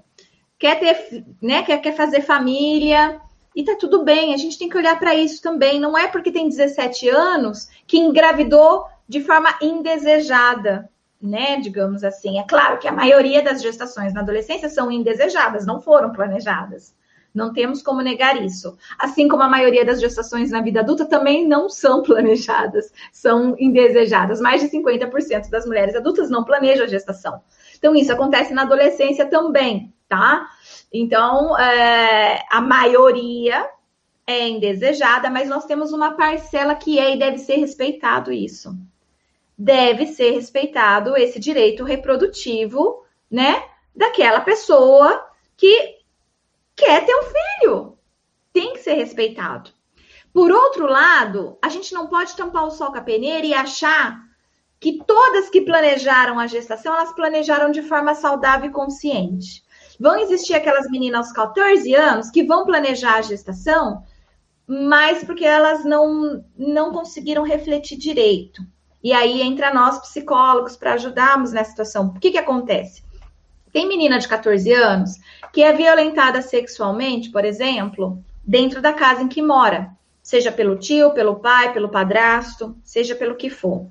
[0.60, 1.64] quer ter, né?
[1.64, 3.22] Quer, quer fazer família.
[3.56, 5.80] E tá tudo bem, a gente tem que olhar para isso também.
[5.80, 10.90] Não é porque tem 17 anos que engravidou de forma indesejada,
[11.24, 11.58] né?
[11.58, 12.38] Digamos assim.
[12.38, 16.94] É claro que a maioria das gestações na adolescência são indesejadas, não foram planejadas.
[17.34, 18.78] Não temos como negar isso.
[19.00, 24.40] Assim como a maioria das gestações na vida adulta também não são planejadas, são indesejadas.
[24.40, 27.42] Mais de 50% das mulheres adultas não planejam a gestação.
[27.76, 30.48] Então, isso acontece na adolescência também, tá?
[30.94, 33.68] Então, é, a maioria
[34.28, 38.78] é indesejada, mas nós temos uma parcela que é e deve ser respeitado isso.
[39.64, 43.64] Deve ser respeitado esse direito reprodutivo, né,
[43.96, 46.00] daquela pessoa que
[46.76, 47.98] quer ter um filho.
[48.52, 49.72] Tem que ser respeitado.
[50.34, 54.22] Por outro lado, a gente não pode tampar o sol com a peneira e achar
[54.82, 59.64] que todas que planejaram a gestação, elas planejaram de forma saudável e consciente.
[59.98, 64.04] Vão existir aquelas meninas aos 14 anos que vão planejar a gestação,
[64.68, 68.62] mas porque elas não, não conseguiram refletir direito.
[69.04, 72.08] E aí entra nós, psicólogos, para ajudarmos nessa situação.
[72.08, 73.04] O que, que acontece?
[73.74, 75.20] Tem menina de 14 anos
[75.52, 81.12] que é violentada sexualmente, por exemplo, dentro da casa em que mora, seja pelo tio,
[81.12, 83.88] pelo pai, pelo padrasto, seja pelo que for.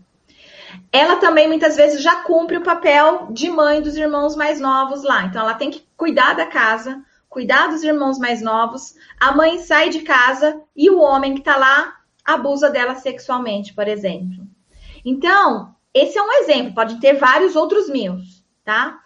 [0.90, 5.25] ela também muitas vezes já cumpre o papel de mãe dos irmãos mais novos lá.
[5.25, 8.94] Então ela tem que cuidar da casa, cuidar dos irmãos mais novos.
[9.20, 13.87] A mãe sai de casa e o homem que está lá abusa dela sexualmente, por
[13.87, 14.46] exemplo.
[15.05, 18.17] Então, esse é um exemplo, pode ter vários outros mil,
[18.65, 19.01] tá?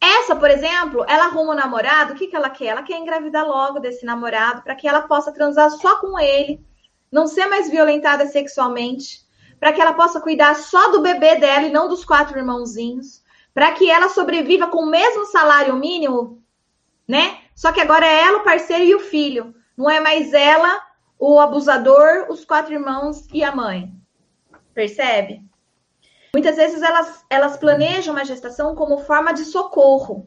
[0.00, 2.66] Essa, por exemplo, ela arruma um namorado, o que, que ela quer?
[2.66, 6.64] Ela quer engravidar logo desse namorado para que ela possa transar só com ele,
[7.10, 9.20] não ser mais violentada sexualmente,
[9.60, 13.22] para que ela possa cuidar só do bebê dela e não dos quatro irmãozinhos,
[13.54, 16.42] para que ela sobreviva com o mesmo salário mínimo,
[17.06, 17.38] né?
[17.54, 19.54] Só que agora é ela, o parceiro e o filho.
[19.76, 20.80] Não é mais ela,
[21.16, 23.92] o abusador, os quatro irmãos e a mãe.
[24.74, 25.42] Percebe?
[26.34, 30.26] Muitas vezes elas, elas planejam uma gestação como forma de socorro.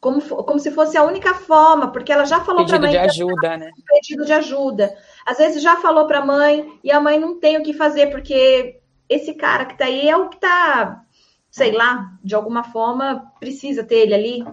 [0.00, 2.90] Como, como se fosse a única forma, porque ela já falou para a mãe.
[2.90, 3.70] Pedido de ajuda, né?
[3.86, 4.96] Pedido de ajuda.
[5.26, 8.08] Às vezes já falou para a mãe e a mãe não tem o que fazer,
[8.08, 11.04] porque esse cara que está aí é o que está,
[11.50, 14.44] sei lá, de alguma forma precisa ter ele ali.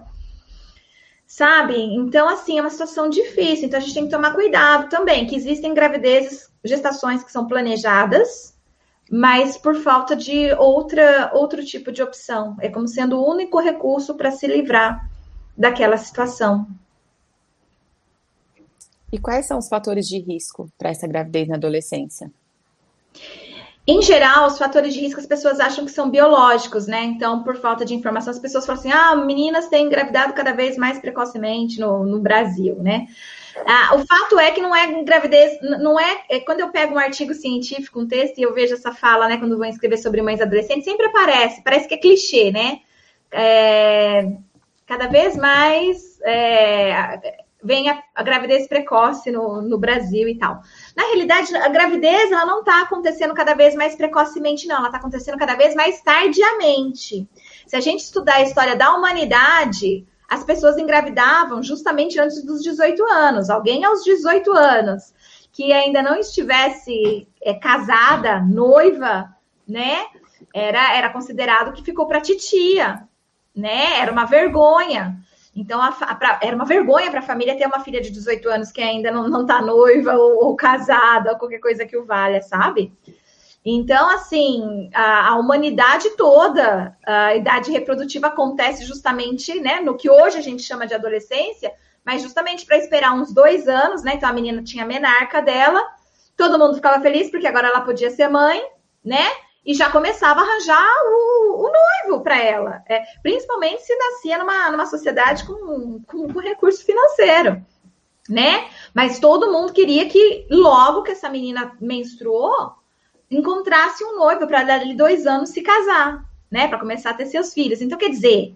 [1.26, 1.76] Sabe?
[1.76, 3.66] Então, assim, é uma situação difícil.
[3.66, 8.54] Então, a gente tem que tomar cuidado também, que existem gravidezes, gestações que são planejadas,
[9.10, 12.56] mas por falta de outra, outro tipo de opção.
[12.60, 15.08] É como sendo o único recurso para se livrar
[15.56, 16.66] daquela situação.
[19.12, 22.30] E quais são os fatores de risco para essa gravidez na adolescência?
[23.88, 27.04] Em geral, os fatores de risco as pessoas acham que são biológicos, né?
[27.04, 30.76] Então, por falta de informação, as pessoas falam assim: ah, meninas têm engravidado cada vez
[30.76, 33.06] mais precocemente no, no Brasil, né?
[33.64, 36.98] Ah, o fato é que não é gravidez, não é, é, Quando eu pego um
[36.98, 40.40] artigo científico, um texto, e eu vejo essa fala, né, quando vou escrever sobre mães
[40.40, 42.80] adolescentes, sempre aparece, parece que é clichê, né?
[43.30, 44.30] É,
[44.86, 50.62] cada vez mais é, vem a, a, gravidez precoce no, no Brasil e tal.
[50.96, 54.98] Na realidade, a gravidez ela não está acontecendo cada vez mais precocemente, não, ela está
[54.98, 57.28] acontecendo cada vez mais tardiamente.
[57.66, 63.02] Se a gente estudar a história da humanidade, as pessoas engravidavam justamente antes dos 18
[63.04, 63.48] anos.
[63.50, 65.14] Alguém aos 18 anos
[65.52, 69.34] que ainda não estivesse é, casada, noiva,
[69.66, 70.04] né?
[70.54, 73.08] Era, era considerado que ficou para titia,
[73.54, 74.00] né?
[74.00, 75.16] Era uma vergonha.
[75.54, 78.48] Então, a, a, pra, era uma vergonha para a família ter uma filha de 18
[78.50, 82.04] anos que ainda não, não tá noiva ou, ou casada, ou qualquer coisa que o
[82.04, 82.92] valha, sabe?
[83.68, 90.38] Então, assim, a, a, humanidade toda, a idade reprodutiva acontece justamente, né, no que hoje
[90.38, 91.74] a gente chama de adolescência,
[92.04, 94.12] mas justamente para esperar uns dois anos, né?
[94.14, 95.84] Então a menina tinha a menarca dela,
[96.36, 98.62] todo mundo ficava feliz porque agora ela podia ser mãe,
[99.04, 99.26] né?
[99.64, 104.70] E já começava a arranjar o, o noivo para ela, é, principalmente se nascia numa,
[104.70, 107.60] numa sociedade com, com, com recurso financeiro,
[108.28, 108.70] né?
[108.94, 112.76] Mas todo mundo queria que logo que essa menina menstruou,
[113.30, 116.68] encontrasse um noivo para dar dois anos se casar, né?
[116.68, 117.80] Para começar a ter seus filhos.
[117.80, 118.54] Então, quer dizer,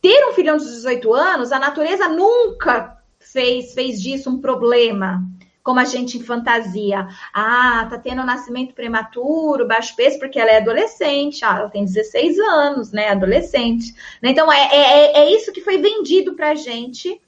[0.00, 5.22] ter um filhão de 18 anos, a natureza nunca fez, fez disso um problema,
[5.62, 7.08] como a gente fantasia.
[7.32, 11.42] Ah, tá tendo um nascimento prematuro, baixo peso, porque ela é adolescente.
[11.42, 13.08] Ah, ela tem 16 anos, né?
[13.08, 13.94] Adolescente.
[14.22, 17.18] Então, é, é, é isso que foi vendido pra gente,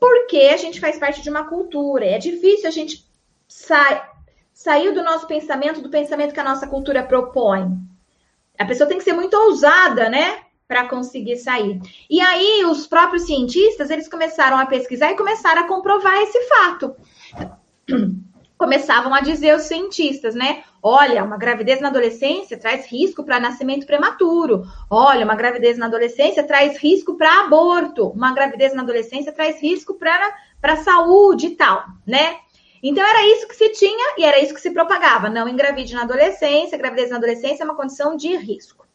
[0.00, 2.06] porque a gente faz parte de uma cultura.
[2.06, 3.04] É difícil a gente
[3.46, 4.13] sair
[4.54, 7.76] saiu do nosso pensamento, do pensamento que a nossa cultura propõe.
[8.56, 10.38] A pessoa tem que ser muito ousada, né?
[10.66, 11.80] Para conseguir sair.
[12.08, 16.96] E aí, os próprios cientistas, eles começaram a pesquisar e começaram a comprovar esse fato.
[18.56, 20.62] Começavam a dizer os cientistas, né?
[20.80, 24.62] Olha, uma gravidez na adolescência traz risco para nascimento prematuro.
[24.88, 28.06] Olha, uma gravidez na adolescência traz risco para aborto.
[28.10, 32.36] Uma gravidez na adolescência traz risco para a saúde e tal, né?
[32.86, 35.30] Então era isso que se tinha e era isso que se propagava.
[35.30, 38.86] Não engravide na adolescência, gravidez na adolescência é uma condição de risco.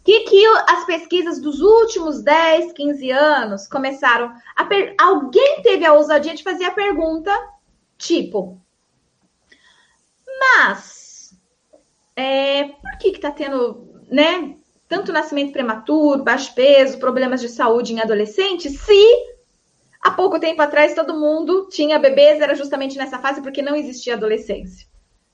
[0.00, 4.64] O que, que as pesquisas dos últimos 10, 15 anos começaram a.
[4.64, 4.94] Per...
[4.98, 7.30] Alguém teve a ousadia de fazer a pergunta,
[7.98, 8.58] tipo,
[10.40, 11.38] mas
[12.16, 14.56] é, por que está tendo, né,
[14.88, 19.31] tanto nascimento prematuro, baixo peso, problemas de saúde em adolescentes, se
[20.02, 24.14] Há pouco tempo atrás, todo mundo tinha bebês, era justamente nessa fase porque não existia
[24.14, 24.86] adolescência.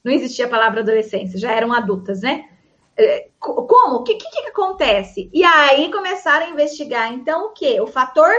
[0.05, 2.49] Não existia a palavra adolescência, já eram adultas, né?
[2.97, 3.97] É, como?
[3.97, 5.31] O que, que, que acontece?
[5.33, 7.13] E aí começaram a investigar.
[7.15, 7.81] Então, o que?
[7.81, 8.31] O fator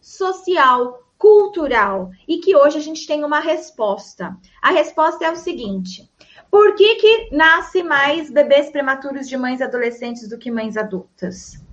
[0.00, 2.10] social, cultural.
[2.26, 4.36] E que hoje a gente tem uma resposta.
[4.60, 6.10] A resposta é o seguinte:
[6.50, 11.64] por que, que nasce mais bebês prematuros de mães adolescentes do que mães adultas?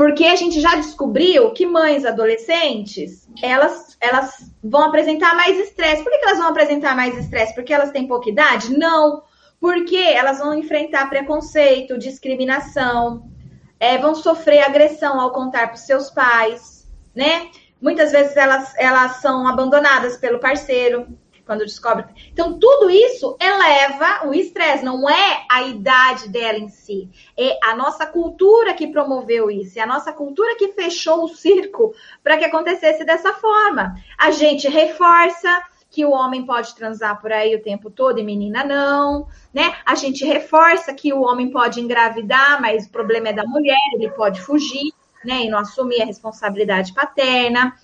[0.00, 6.02] Porque a gente já descobriu que mães adolescentes, elas, elas vão apresentar mais estresse.
[6.02, 7.54] Por que, elas vão apresentar mais estresse?
[7.54, 8.74] Porque elas têm pouca idade?
[8.78, 9.22] Não.
[9.60, 13.30] Porque elas vão enfrentar preconceito, discriminação,
[13.78, 17.50] é, vão sofrer agressão ao contar para os seus pais, né?
[17.78, 21.08] Muitas vezes elas, elas são abandonadas pelo parceiro
[21.50, 22.04] quando descobre.
[22.32, 27.74] Então, tudo isso eleva o estresse, não é a idade dela em si, é a
[27.74, 31.92] nossa cultura que promoveu isso, é a nossa cultura que fechou o circo
[32.22, 33.96] para que acontecesse dessa forma.
[34.16, 38.62] A gente reforça que o homem pode transar por aí o tempo todo e menina
[38.62, 39.74] não, né?
[39.84, 44.08] A gente reforça que o homem pode engravidar, mas o problema é da mulher, ele
[44.10, 44.92] pode fugir,
[45.24, 45.46] né?
[45.46, 47.74] E não assumir a responsabilidade paterna.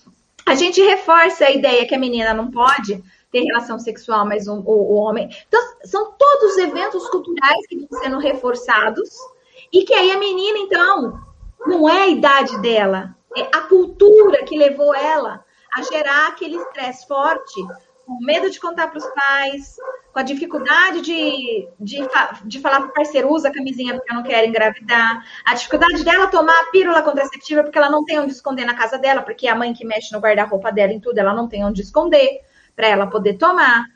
[0.46, 4.54] A gente reforça a ideia que a menina não pode ter relação sexual, mas o,
[4.54, 5.28] o, o homem.
[5.48, 9.10] Então, são todos eventos culturais que vão sendo reforçados.
[9.72, 11.20] E que aí a menina, então,
[11.66, 17.06] não é a idade dela, é a cultura que levou ela a gerar aquele estresse
[17.06, 17.60] forte
[18.06, 19.76] com medo de contar para os pais,
[20.12, 21.98] com a dificuldade de, de,
[22.44, 26.04] de falar para o parceiro, usa a camisinha porque eu não quero engravidar, a dificuldade
[26.04, 29.48] dela tomar a pílula contraceptiva porque ela não tem onde esconder na casa dela, porque
[29.48, 32.40] é a mãe que mexe no guarda-roupa dela em tudo, ela não tem onde esconder
[32.76, 33.86] para ela poder tomar,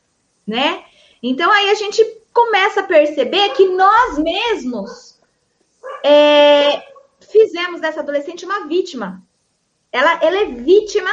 [0.47, 0.83] né?
[1.23, 2.03] Então aí a gente
[2.33, 5.21] começa a perceber que nós mesmos
[6.03, 6.83] é,
[7.21, 9.23] fizemos dessa adolescente uma vítima.
[9.93, 11.11] Ela, ela é vítima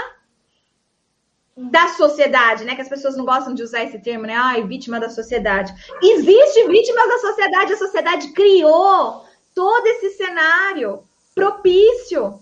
[1.57, 2.75] da sociedade, né?
[2.75, 4.35] Que as pessoas não gostam de usar esse termo, né?
[4.35, 5.73] Ai, vítima da sociedade.
[6.01, 11.03] Existe vítimas da sociedade, a sociedade criou todo esse cenário
[11.33, 12.39] propício,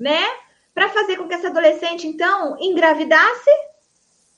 [0.00, 0.24] né?
[0.74, 3.50] Para fazer com que essa adolescente, então, engravidasse,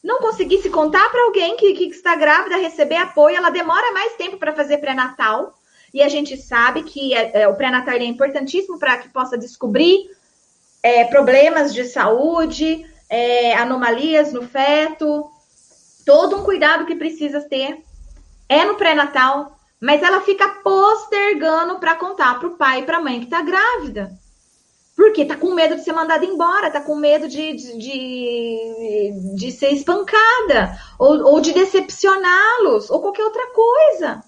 [0.08, 4.38] não conseguisse contar para alguém que, que está grávida, receber apoio, ela demora mais tempo
[4.38, 5.52] para fazer pré-natal.
[5.92, 10.10] E a gente sabe que é, é, o pré-natal é importantíssimo para que possa descobrir
[10.82, 15.30] é, problemas de saúde, é, anomalias no feto,
[16.06, 17.84] todo um cuidado que precisa ter
[18.48, 23.02] é no pré-natal, mas ela fica postergando para contar para o pai e para a
[23.02, 24.10] mãe que está grávida.
[24.98, 29.52] Porque tá com medo de ser mandada embora, tá com medo de, de, de, de
[29.52, 34.20] ser espancada, ou, ou de decepcioná-los, ou qualquer outra coisa.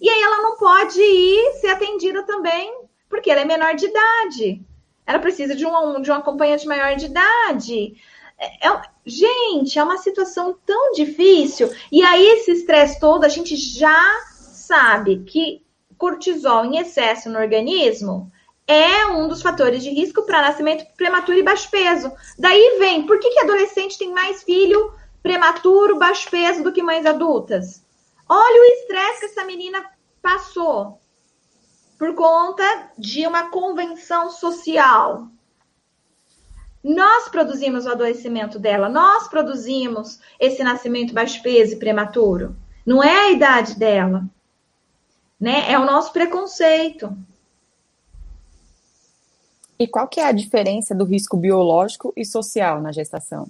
[0.00, 2.72] E aí ela não pode ir ser atendida também,
[3.08, 4.64] porque ela é menor de idade
[5.06, 7.94] ela precisa de um, de um acompanhante maior de idade.
[8.36, 11.70] É, é, gente, é uma situação tão difícil.
[11.92, 14.02] E aí, esse estresse todo, a gente já
[14.34, 15.64] sabe que
[15.96, 18.30] cortisol em excesso no organismo
[18.66, 22.12] é um dos fatores de risco para nascimento prematuro e baixo peso.
[22.38, 24.92] Daí vem, por que, que adolescente tem mais filho
[25.22, 27.84] prematuro, baixo peso do que mães adultas?
[28.28, 29.84] Olha o estresse que essa menina
[30.20, 31.00] passou
[31.96, 35.28] por conta de uma convenção social.
[36.82, 42.56] Nós produzimos o adoecimento dela, nós produzimos esse nascimento baixo peso e prematuro.
[42.84, 44.24] Não é a idade dela,
[45.40, 45.70] né?
[45.70, 47.16] É o nosso preconceito.
[49.78, 53.46] E qual que é a diferença do risco biológico e social na gestação?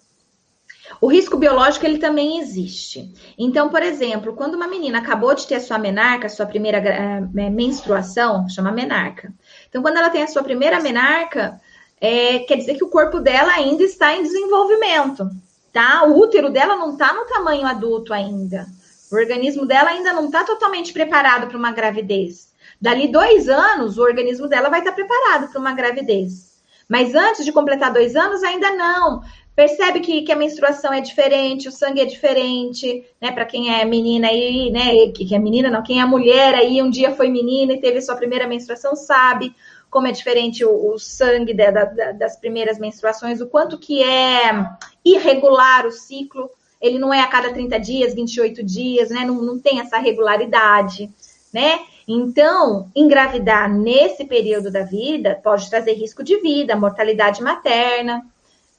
[1.01, 3.13] O risco biológico ele também existe.
[3.39, 6.79] Então, por exemplo, quando uma menina acabou de ter a sua menarca, a sua primeira
[6.79, 7.21] é,
[7.51, 9.33] menstruação, chama menarca.
[9.69, 11.61] Então, quando ela tem a sua primeira menarca,
[12.01, 15.29] é, quer dizer que o corpo dela ainda está em desenvolvimento,
[15.73, 16.05] tá?
[16.05, 18.67] O útero dela não está no tamanho adulto ainda.
[19.11, 22.49] O organismo dela ainda não está totalmente preparado para uma gravidez.
[22.81, 26.57] Dali dois anos, o organismo dela vai estar preparado para uma gravidez.
[26.89, 29.23] Mas antes de completar dois anos, ainda não
[29.57, 33.33] percebe que, que a menstruação é diferente, o sangue é diferente, né?
[33.33, 35.11] Para quem é menina aí, né?
[35.13, 38.17] Que, é menina, não, quem é mulher aí, um dia foi menina e teve sua
[38.17, 39.55] primeira menstruação, sabe
[39.89, 44.69] como é diferente o, o sangue da, da, das primeiras menstruações, o quanto que é
[45.03, 46.51] irregular o ciclo.
[46.79, 49.25] Ele não é a cada 30 dias, 28 dias, né?
[49.25, 51.11] Não, não tem essa regularidade,
[51.51, 51.81] né?
[52.07, 58.25] Então, engravidar nesse período da vida pode trazer risco de vida, mortalidade materna,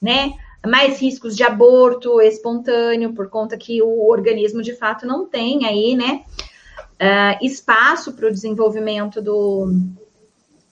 [0.01, 0.33] né?
[0.65, 5.95] mais riscos de aborto espontâneo, por conta que o organismo de fato não tem aí,
[5.95, 6.23] né,
[6.77, 9.71] uh, espaço para o desenvolvimento do,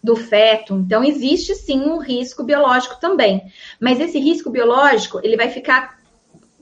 [0.04, 0.76] do feto.
[0.76, 3.42] Então, existe sim um risco biológico também.
[3.80, 6.00] Mas esse risco biológico, ele vai ficar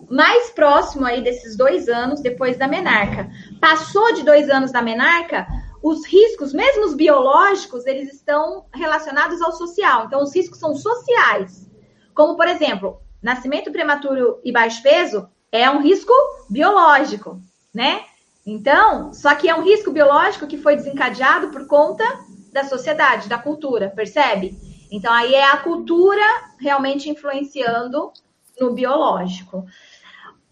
[0.10, 3.30] mais próximo aí desses dois anos depois da menarca.
[3.60, 5.48] Passou de dois anos da menarca,
[5.84, 10.06] os riscos, mesmo os biológicos, eles estão relacionados ao social.
[10.06, 11.70] Então, os riscos são sociais.
[12.16, 16.14] Como, por exemplo, nascimento prematuro e baixo peso é um risco
[16.50, 17.38] biológico,
[17.74, 18.06] né?
[18.46, 22.06] Então, só que é um risco biológico que foi desencadeado por conta
[22.54, 24.56] da sociedade, da cultura, percebe?
[24.90, 26.26] Então, aí é a cultura
[26.60, 28.14] realmente influenciando
[28.58, 29.66] no biológico.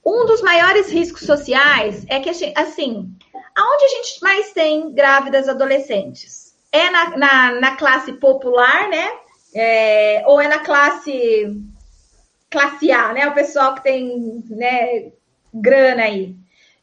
[0.05, 3.15] Um dos maiores riscos sociais é que, assim,
[3.55, 6.55] Aonde a gente mais tem grávidas adolescentes?
[6.71, 9.11] É na, na, na classe popular, né?
[9.53, 11.61] É, ou é na classe
[12.49, 13.27] classe A, né?
[13.27, 15.11] O pessoal que tem né,
[15.53, 16.35] grana aí.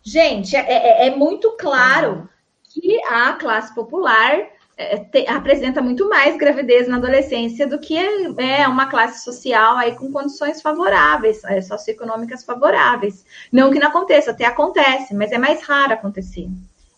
[0.03, 2.29] Gente, é, é, é muito claro
[2.65, 8.69] que a classe popular é, te, apresenta muito mais gravidez na adolescência do que é,
[8.69, 13.25] uma classe social aí com condições favoráveis, é, socioeconômicas favoráveis.
[13.51, 16.49] Não que não aconteça, até acontece, mas é mais raro acontecer.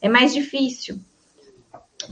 [0.03, 1.01] É mais difícil.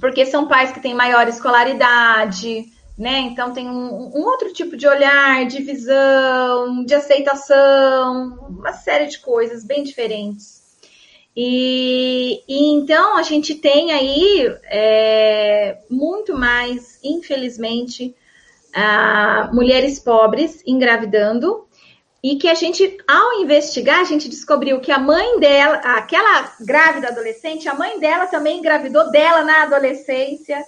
[0.01, 2.66] Porque são pais que têm maior escolaridade,
[2.97, 3.19] né?
[3.21, 9.19] Então tem um, um outro tipo de olhar, de visão, de aceitação, uma série de
[9.19, 10.58] coisas bem diferentes.
[11.41, 18.12] E, e, então a gente tem aí é, muito mais, infelizmente,
[18.74, 21.64] uh, mulheres pobres engravidando
[22.20, 27.07] e que a gente, ao investigar, a gente descobriu que a mãe dela, aquela grávida
[27.07, 30.61] adolescente, a mãe dela também engravidou dela na adolescência.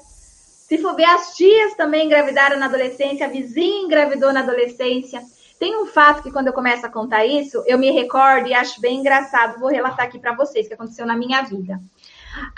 [0.69, 5.21] Se for ver, as tias também engravidaram na adolescência, a vizinha engravidou na adolescência.
[5.61, 8.81] Tem um fato que quando eu começo a contar isso, eu me recordo e acho
[8.81, 9.61] bem engraçado.
[9.61, 11.79] Vou relatar aqui para vocês que aconteceu na minha vida.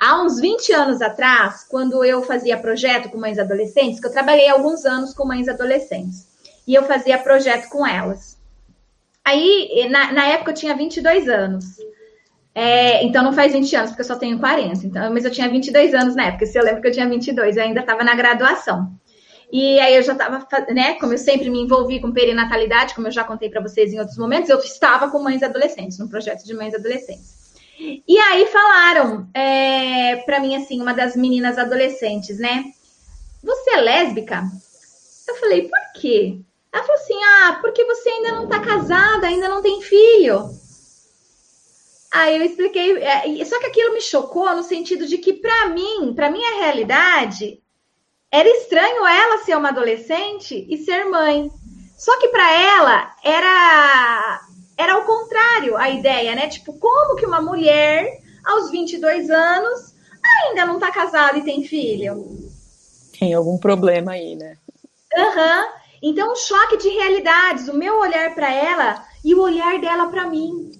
[0.01, 4.49] Há uns 20 anos atrás, quando eu fazia projeto com mães adolescentes, que eu trabalhei
[4.49, 6.29] alguns anos com mães adolescentes,
[6.65, 8.39] e eu fazia projeto com elas.
[9.25, 11.65] Aí, na, na época, eu tinha 22 anos.
[12.55, 14.87] É, então, não faz 20 anos, porque eu só tenho 40.
[14.87, 16.47] Então, mas eu tinha 22 anos na época.
[16.47, 18.93] Se eu lembro que eu tinha 22, eu ainda estava na graduação.
[19.53, 20.95] E aí eu já estava, né?
[20.95, 24.17] Como eu sempre me envolvi com perinatalidade, como eu já contei para vocês em outros
[24.17, 27.43] momentos, eu estava com mães adolescentes, num projeto de mães adolescentes.
[27.79, 32.65] E aí falaram é, para mim assim, uma das meninas adolescentes, né?
[33.45, 34.43] Você é lésbica?
[35.29, 36.39] Eu falei, por quê?
[36.73, 40.49] Ela falou assim: ah, porque você ainda não tá casada, ainda não tem filho.
[42.11, 46.13] Aí eu expliquei, é, só que aquilo me chocou no sentido de que, para mim,
[46.15, 47.62] para minha realidade,
[48.33, 51.51] era estranho ela ser uma adolescente e ser mãe.
[51.99, 54.41] Só que para ela era
[54.77, 56.49] era o contrário a ideia, né?
[56.49, 62.51] Tipo, como que uma mulher aos 22 anos ainda não tá casada e tem filho?
[63.19, 64.57] Tem algum problema aí, né?
[65.15, 65.61] Aham.
[65.61, 65.83] Uhum.
[66.05, 70.27] Então, um choque de realidades, o meu olhar para ela e o olhar dela para
[70.27, 70.73] mim.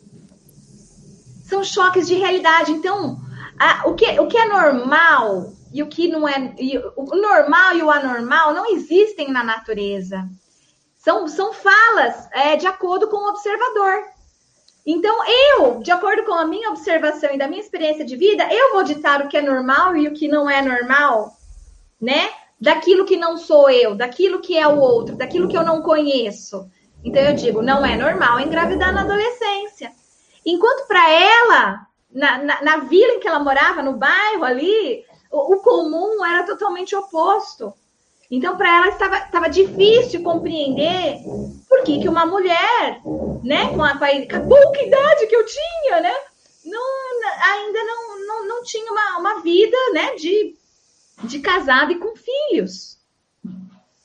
[1.45, 2.73] São choques de realidade.
[2.73, 3.21] Então,
[3.57, 6.53] a, o, que, o que é normal e o que não é.
[6.97, 10.29] o normal e o anormal não existem na natureza.
[10.97, 14.05] São, são falas é, de acordo com o observador.
[14.85, 18.73] Então, eu, de acordo com a minha observação e da minha experiência de vida, eu
[18.73, 21.33] vou ditar o que é normal e o que não é normal,
[22.01, 22.31] né?
[22.61, 26.69] Daquilo que não sou eu, daquilo que é o outro, daquilo que eu não conheço.
[27.05, 29.93] Então, eu digo, não é normal engravidar na adolescência.
[30.45, 35.57] Enquanto para ela, na, na, na vila em que ela morava, no bairro ali, o,
[35.59, 37.73] comum era totalmente oposto.
[38.31, 41.19] Então, para ela estava, estava difícil compreender
[41.69, 43.01] por que, que uma mulher,
[43.43, 46.15] né, com a, com a pouca idade que eu tinha, né,
[46.65, 46.83] não,
[47.43, 50.57] ainda não, não, não tinha uma, uma vida, né, de,
[51.25, 52.99] de casado e com filhos.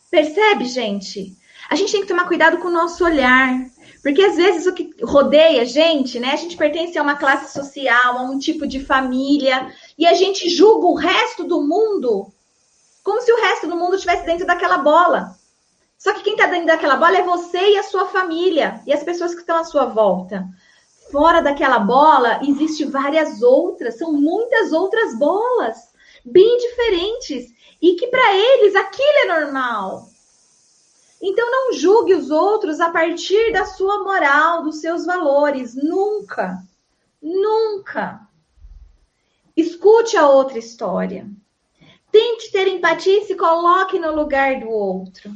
[0.09, 1.37] Percebe, gente?
[1.69, 3.65] A gente tem que tomar cuidado com o nosso olhar.
[4.01, 6.31] Porque às vezes o que rodeia a gente, né?
[6.31, 10.49] A gente pertence a uma classe social, a um tipo de família, e a gente
[10.49, 12.31] julga o resto do mundo
[13.07, 15.33] como se o resto do mundo estivesse dentro daquela bola.
[15.97, 19.01] Só que quem está dentro daquela bola é você e a sua família e as
[19.01, 20.45] pessoas que estão à sua volta.
[21.09, 25.77] Fora daquela bola, existe várias outras, são muitas outras bolas,
[26.25, 27.45] bem diferentes,
[27.81, 30.09] e que para eles aquilo é normal.
[31.21, 36.61] Então não julgue os outros a partir da sua moral, dos seus valores, nunca.
[37.21, 38.26] Nunca.
[39.87, 41.25] Escute a outra história.
[42.11, 45.31] Tente ter empatia e se coloque no lugar do outro.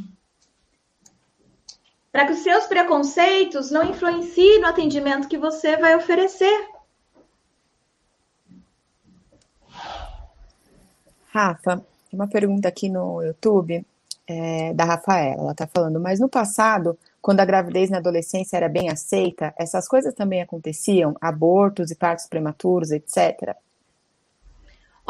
[2.12, 6.68] Para que os seus preconceitos não influenciem no atendimento que você vai oferecer.
[11.30, 11.82] Rafa,
[12.12, 13.86] uma pergunta aqui no YouTube
[14.28, 15.44] é, da Rafaela.
[15.44, 19.88] Ela está falando, mas no passado, quando a gravidez na adolescência era bem aceita, essas
[19.88, 21.16] coisas também aconteciam?
[21.22, 23.56] Abortos e partos prematuros, etc.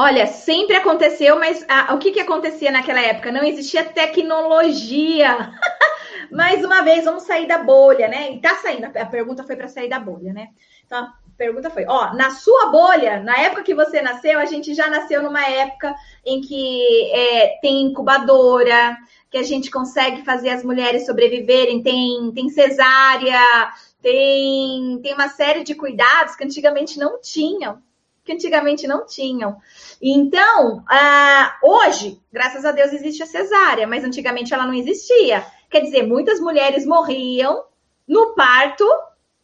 [0.04, 3.32] Olha, sempre aconteceu, mas ah, o que, que acontecia naquela época?
[3.32, 5.54] Não existia tecnologia.
[6.32, 8.32] Mais uma vez, vamos sair da bolha, né?
[8.32, 10.48] E tá saindo, a pergunta foi para sair da bolha, né?
[10.84, 14.74] Então, a pergunta foi: ó, na sua bolha, na época que você nasceu, a gente
[14.74, 15.94] já nasceu numa época
[16.26, 18.98] em que é, tem incubadora,
[19.30, 23.72] que a gente consegue fazer as mulheres sobreviverem, tem, tem cesárea,
[24.02, 27.80] tem, tem uma série de cuidados que antigamente não tinham
[28.24, 29.58] que antigamente não tinham.
[30.02, 35.46] Então, ah, hoje, graças a Deus, existe a cesárea, mas antigamente ela não existia.
[35.70, 37.66] Quer dizer, muitas mulheres morriam
[38.08, 38.86] no parto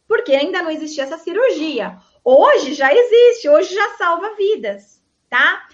[0.06, 1.98] porque ainda não existia essa cirurgia.
[2.24, 5.66] Hoje já existe, hoje já salva vidas, tá?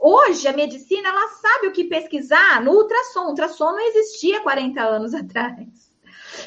[0.00, 3.24] Hoje a medicina ela sabe o que pesquisar no ultrassom.
[3.24, 5.85] O ultrassom não existia 40 anos atrás.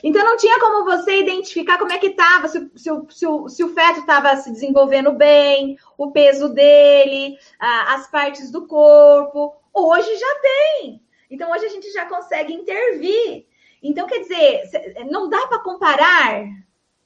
[0.03, 3.73] Então não tinha como você identificar como é que estava, se, se, se, se, o
[3.73, 9.55] feto estava se desenvolvendo bem, o peso dele, as partes do corpo.
[9.73, 11.01] Hoje já tem.
[11.29, 13.45] Então hoje a gente já consegue intervir.
[13.81, 16.43] Então, quer dizer, não dá para comparar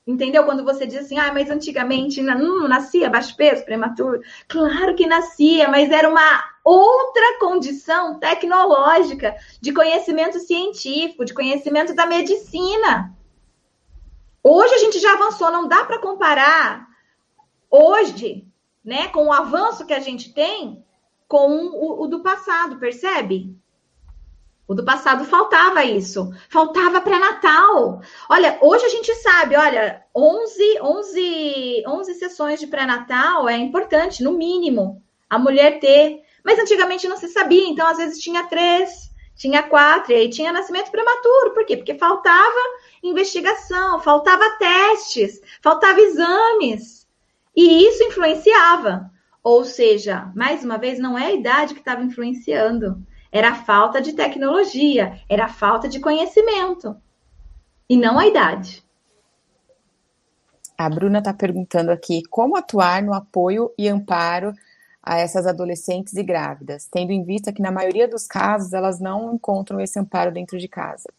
[0.05, 0.43] Entendeu?
[0.43, 4.19] Quando você diz assim, ah, mas antigamente não nascia baixo peso, prematuro.
[4.49, 12.05] Claro que nascia, mas era uma outra condição tecnológica de conhecimento científico, de conhecimento da
[12.05, 13.15] medicina.
[14.43, 16.85] Hoje a gente já avançou, não dá para comparar
[17.71, 18.45] hoje,
[18.83, 20.83] né, com o avanço que a gente tem
[21.29, 23.57] com o, o do passado, percebe?
[24.73, 26.33] O do passado faltava isso.
[26.49, 28.01] Faltava pré-natal.
[28.27, 34.31] Olha, hoje a gente sabe, olha, 11, 11, 11 sessões de pré-natal é importante, no
[34.31, 34.99] mínimo,
[35.29, 36.23] a mulher ter.
[36.43, 40.51] Mas antigamente não se sabia, então às vezes tinha três, tinha quatro, e aí tinha
[40.51, 41.53] nascimento prematuro.
[41.53, 41.77] Por quê?
[41.77, 42.59] Porque faltava
[43.03, 47.07] investigação, faltava testes, faltava exames.
[47.55, 49.11] E isso influenciava.
[49.43, 53.99] Ou seja, mais uma vez, não é a idade que estava influenciando era a falta
[53.99, 56.95] de tecnologia, era a falta de conhecimento.
[57.89, 58.83] E não a idade.
[60.77, 64.53] A Bruna está perguntando aqui como atuar no apoio e amparo
[65.01, 69.33] a essas adolescentes e grávidas, tendo em vista que na maioria dos casos elas não
[69.33, 71.09] encontram esse amparo dentro de casa.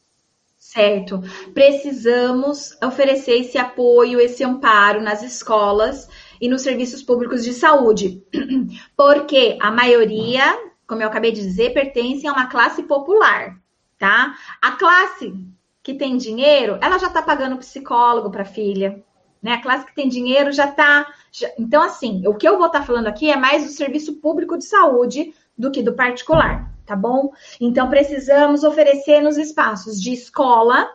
[0.56, 1.20] Certo.
[1.52, 6.08] Precisamos oferecer esse apoio, esse amparo nas escolas
[6.40, 8.22] e nos serviços públicos de saúde,
[8.96, 10.56] porque a maioria
[10.86, 13.56] como eu acabei de dizer, pertencem a uma classe popular,
[13.98, 14.34] tá?
[14.60, 15.34] A classe
[15.82, 19.02] que tem dinheiro, ela já tá pagando psicólogo para a filha,
[19.42, 19.52] né?
[19.52, 21.06] A classe que tem dinheiro já tá.
[21.30, 21.50] Já...
[21.58, 24.56] Então, assim, o que eu vou estar tá falando aqui é mais do serviço público
[24.56, 27.32] de saúde do que do particular, tá bom?
[27.60, 30.90] Então, precisamos oferecer nos espaços de escola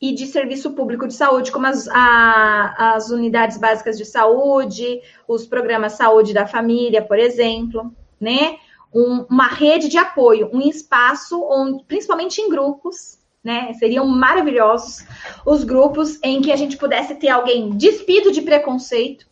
[0.00, 5.46] e de serviço público de saúde, como as, a, as unidades básicas de saúde, os
[5.46, 8.56] programas saúde da família, por exemplo, né?
[8.94, 13.72] Um, uma rede de apoio, um espaço onde, principalmente em grupos, né?
[13.74, 15.06] Seriam maravilhosos
[15.46, 19.26] os grupos em que a gente pudesse ter alguém despido de preconceito,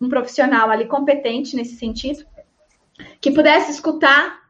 [0.00, 2.24] um profissional ali competente nesse sentido,
[3.20, 4.44] que pudesse escutar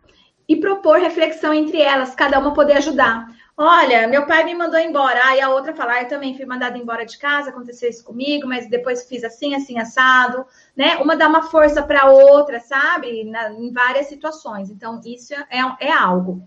[0.48, 3.26] e propor reflexão entre elas, cada uma poder ajudar.
[3.56, 5.20] Olha, meu pai me mandou embora.
[5.26, 8.48] Aí a outra fala, ah, eu também fui mandada embora de casa, aconteceu isso comigo,
[8.48, 10.44] mas depois fiz assim, assim, assado,
[10.76, 10.96] né?
[10.96, 13.22] Uma dá uma força para a outra, sabe?
[13.24, 14.70] Na, em várias situações.
[14.70, 15.46] Então, isso é,
[15.80, 16.42] é algo.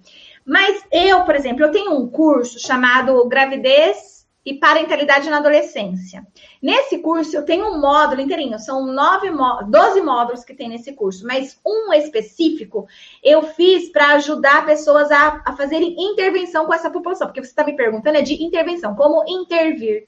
[0.45, 4.16] Mas eu, por exemplo, eu tenho um curso chamado Gravidez
[4.47, 6.25] e parentalidade na adolescência.
[6.61, 9.29] Nesse curso, eu tenho um módulo inteirinho, são nove,
[9.67, 12.87] 12 módulos que tem nesse curso, mas um específico
[13.21, 17.65] eu fiz para ajudar pessoas a, a fazerem intervenção com essa população, porque você está
[17.65, 20.07] me perguntando é de intervenção, como intervir.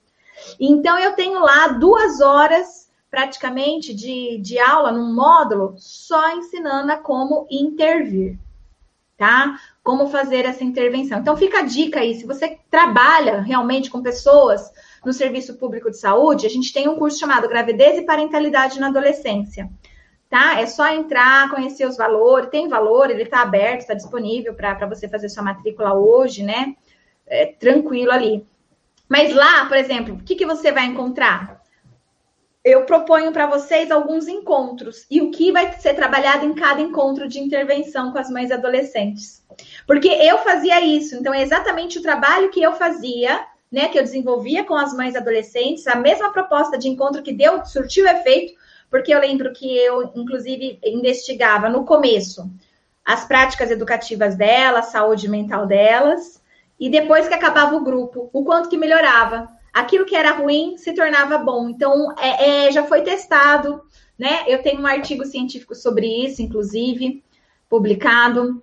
[0.57, 6.97] Então, eu tenho lá duas horas praticamente de, de aula num módulo só ensinando a
[6.97, 8.39] como intervir
[9.19, 9.59] tá?
[9.83, 11.19] Como fazer essa intervenção.
[11.19, 14.71] Então, fica a dica aí, se você trabalha realmente com pessoas
[15.05, 18.87] no serviço público de saúde, a gente tem um curso chamado Gravidez e Parentalidade na
[18.87, 19.69] Adolescência.
[20.29, 20.61] Tá?
[20.61, 25.09] É só entrar, conhecer os valores, tem valor, ele está aberto, está disponível para você
[25.09, 26.75] fazer sua matrícula hoje, né?
[27.27, 28.45] É, tranquilo ali.
[29.09, 31.58] Mas lá, por exemplo, o que, que você vai encontrar?
[32.69, 35.05] Eu proponho para vocês alguns encontros.
[35.09, 39.43] E o que vai ser trabalhado em cada encontro de intervenção com as mães adolescentes.
[39.87, 44.03] Porque eu fazia isso, então é exatamente o trabalho que eu fazia, né, que eu
[44.03, 48.53] desenvolvia com as mães adolescentes, a mesma proposta de encontro que deu, surtiu efeito,
[48.89, 52.49] porque eu lembro que eu, inclusive, investigava no começo
[53.05, 56.39] as práticas educativas delas, saúde mental delas,
[56.79, 60.93] e depois que acabava o grupo, o quanto que melhorava aquilo que era ruim se
[60.93, 61.69] tornava bom.
[61.69, 63.81] Então, é, é, já foi testado,
[64.17, 64.43] né?
[64.47, 67.23] Eu tenho um artigo científico sobre isso, inclusive,
[67.69, 68.61] publicado.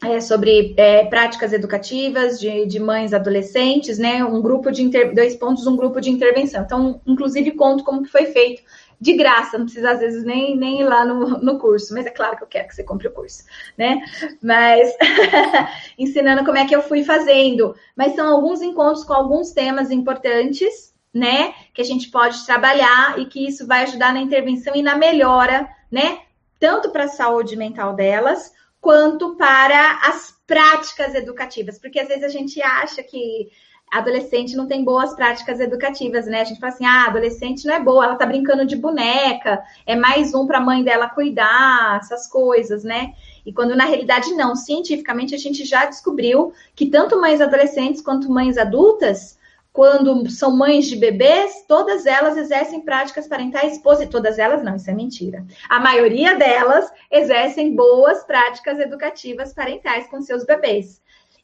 [0.00, 4.24] É, sobre é, práticas educativas de, de, mães adolescentes, né?
[4.24, 5.12] Um grupo de inter...
[5.12, 6.62] dois pontos, um grupo de intervenção.
[6.62, 8.62] Então, inclusive, conto como que foi feito
[9.00, 12.10] de graça, não precisa às vezes nem, nem ir lá no, no curso, mas é
[12.10, 13.44] claro que eu quero que você compre o curso,
[13.76, 14.00] né?
[14.42, 14.92] Mas
[15.96, 17.74] ensinando como é que eu fui fazendo.
[17.96, 23.26] Mas são alguns encontros com alguns temas importantes, né, que a gente pode trabalhar e
[23.26, 26.20] que isso vai ajudar na intervenção e na melhora, né,
[26.60, 32.28] tanto para a saúde mental delas, quanto para as práticas educativas, porque às vezes a
[32.28, 33.48] gente acha que
[33.90, 36.40] adolescente não tem boas práticas educativas, né?
[36.40, 39.96] A gente fala assim: ah, adolescente não é boa, ela tá brincando de boneca, é
[39.96, 43.12] mais um para a mãe dela cuidar, essas coisas, né?
[43.44, 48.30] E quando na realidade não, cientificamente a gente já descobriu que tanto mães adolescentes quanto
[48.30, 49.38] mães adultas,
[49.78, 54.10] quando são mães de bebês, todas elas exercem práticas parentais positivas.
[54.10, 55.44] Todas elas não, isso é mentira.
[55.68, 61.00] A maioria delas exercem boas práticas educativas parentais com seus bebês.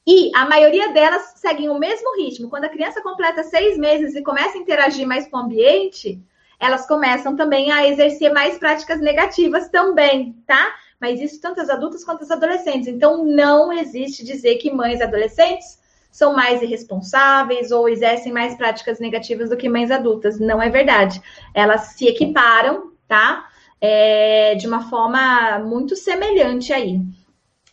[0.06, 2.50] E a maioria delas seguem o mesmo ritmo.
[2.50, 6.20] Quando a criança completa seis meses e começa a interagir mais com o ambiente,
[6.60, 10.74] elas começam também a exercer mais práticas negativas também, tá?
[11.00, 12.88] Mas isso tanto as adultas quanto as adolescentes.
[12.88, 15.78] Então, não existe dizer que mães adolescentes
[16.10, 20.38] são mais irresponsáveis ou exercem mais práticas negativas do que mães adultas.
[20.38, 21.20] Não é verdade.
[21.52, 23.48] Elas se equiparam, tá?
[23.80, 27.00] É, de uma forma muito semelhante aí.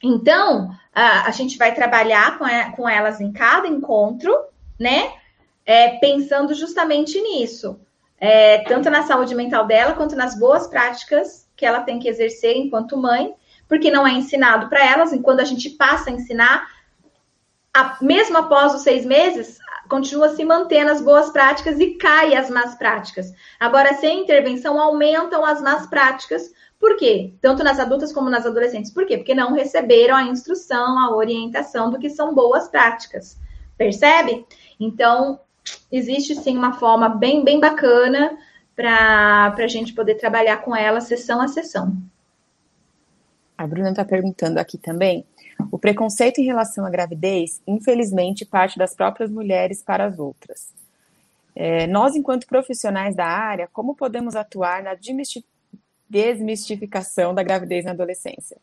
[0.03, 2.39] Então, a, gente vai trabalhar
[2.75, 4.35] com elas em cada encontro,
[4.79, 5.13] né?
[5.65, 7.79] É, pensando justamente nisso.
[8.17, 12.55] É, tanto na saúde mental dela, quanto nas boas práticas que ela tem que exercer
[12.55, 13.33] enquanto mãe,
[13.67, 16.67] porque não é ensinado para elas, e quando a gente passa a ensinar,
[17.73, 22.49] a, mesmo após os seis meses, continua se mantendo as boas práticas e cai as
[22.49, 23.33] más práticas.
[23.59, 26.51] Agora, sem intervenção, aumentam as más práticas,
[26.81, 27.31] por quê?
[27.39, 28.89] Tanto nas adultas como nas adolescentes.
[28.89, 29.15] Por quê?
[29.15, 33.39] Porque não receberam a instrução, a orientação do que são boas práticas.
[33.77, 34.47] Percebe?
[34.79, 35.39] Então,
[35.91, 38.35] existe sim uma forma bem, bem bacana
[38.75, 41.95] para a gente poder trabalhar com ela sessão a sessão.
[43.55, 45.23] A Bruna está perguntando aqui também.
[45.71, 50.73] O preconceito em relação à gravidez, infelizmente, parte das próprias mulheres para as outras.
[51.55, 54.95] É, nós, enquanto profissionais da área, como podemos atuar na
[56.11, 58.57] desmistificação da gravidez na adolescência.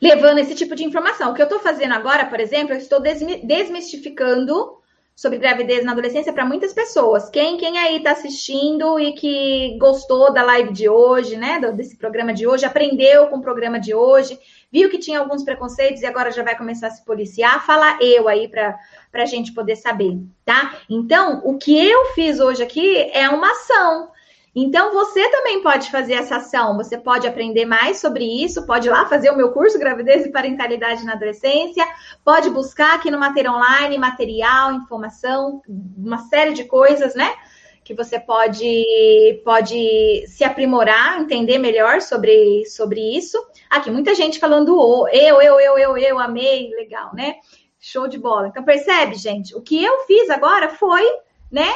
[0.00, 1.30] Levando esse tipo de informação.
[1.30, 4.78] O que eu estou fazendo agora, por exemplo, eu estou desmistificando
[5.14, 7.28] sobre gravidez na adolescência para muitas pessoas.
[7.28, 11.60] Quem, quem aí está assistindo e que gostou da live de hoje, né?
[11.72, 14.38] Desse programa de hoje, aprendeu com o programa de hoje,
[14.72, 18.26] viu que tinha alguns preconceitos e agora já vai começar a se policiar, fala eu
[18.26, 18.78] aí para
[19.12, 20.78] a gente poder saber, tá?
[20.88, 24.11] Então, o que eu fiz hoje aqui é uma ação.
[24.54, 28.90] Então, você também pode fazer essa ação, você pode aprender mais sobre isso, pode ir
[28.90, 31.86] lá fazer o meu curso Gravidez e Parentalidade na Adolescência,
[32.22, 35.62] pode buscar aqui no Material Online material, informação,
[35.96, 37.34] uma série de coisas, né?
[37.82, 43.42] Que você pode, pode se aprimorar, entender melhor sobre, sobre isso.
[43.70, 47.36] Aqui, muita gente falando eu, eu, eu, eu, eu, amei, legal, né?
[47.80, 48.48] Show de bola.
[48.48, 49.56] Então, percebe, gente?
[49.56, 51.02] O que eu fiz agora foi,
[51.50, 51.72] né?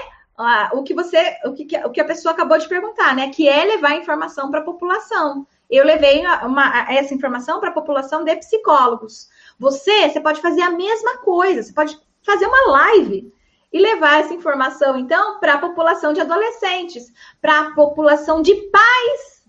[0.72, 3.30] O que você, o que, o que a pessoa acabou de perguntar, né?
[3.30, 5.46] Que é levar informação para a população.
[5.68, 9.28] Eu levei uma, essa informação para a população de psicólogos.
[9.58, 11.62] Você, você pode fazer a mesma coisa.
[11.62, 13.32] Você pode fazer uma live
[13.72, 19.44] e levar essa informação, então, para a população de adolescentes, para a população de pais,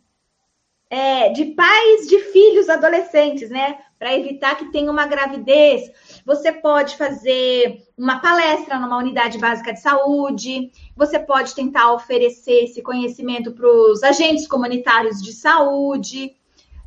[0.90, 3.80] é, de pais de filhos adolescentes, né?
[3.98, 5.92] Para evitar que tenha uma gravidez
[6.28, 12.82] você pode fazer uma palestra numa unidade básica de saúde, você pode tentar oferecer esse
[12.82, 16.36] conhecimento para os agentes comunitários de saúde,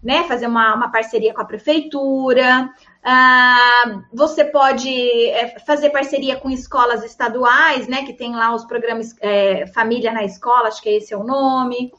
[0.03, 0.25] né?
[0.25, 2.69] Fazer uma, uma parceria com a prefeitura.
[3.03, 4.91] Ah, você pode
[5.31, 8.05] é, fazer parceria com escolas estaduais, né?
[8.05, 11.91] Que tem lá os programas é, Família na Escola, acho que esse é o nome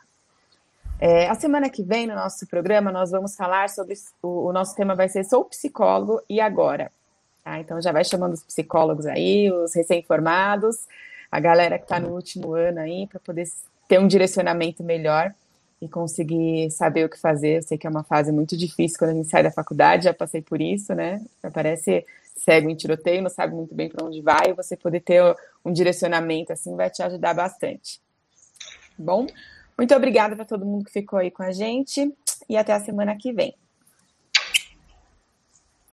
[1.00, 3.94] É, a semana que vem, no nosso programa, nós vamos falar sobre.
[4.22, 6.92] O, o nosso tema vai ser Sou psicólogo e agora?
[7.42, 7.58] Tá?
[7.58, 10.86] Então já vai chamando os psicólogos aí, os recém-formados,
[11.28, 13.48] a galera que está no último ano aí, para poder
[13.88, 15.34] ter um direcionamento melhor
[15.80, 17.58] e conseguir saber o que fazer.
[17.58, 20.14] Eu sei que é uma fase muito difícil quando a gente sai da faculdade, já
[20.14, 21.20] passei por isso, né?
[21.52, 22.04] Parece
[22.36, 25.22] cego em tiroteio, não sabe muito bem para onde vai, e você poder ter
[25.64, 28.00] um direcionamento assim vai te ajudar bastante.
[28.98, 29.26] Bom,
[29.76, 32.12] muito obrigada para todo mundo que ficou aí com a gente
[32.48, 33.54] e até a semana que vem.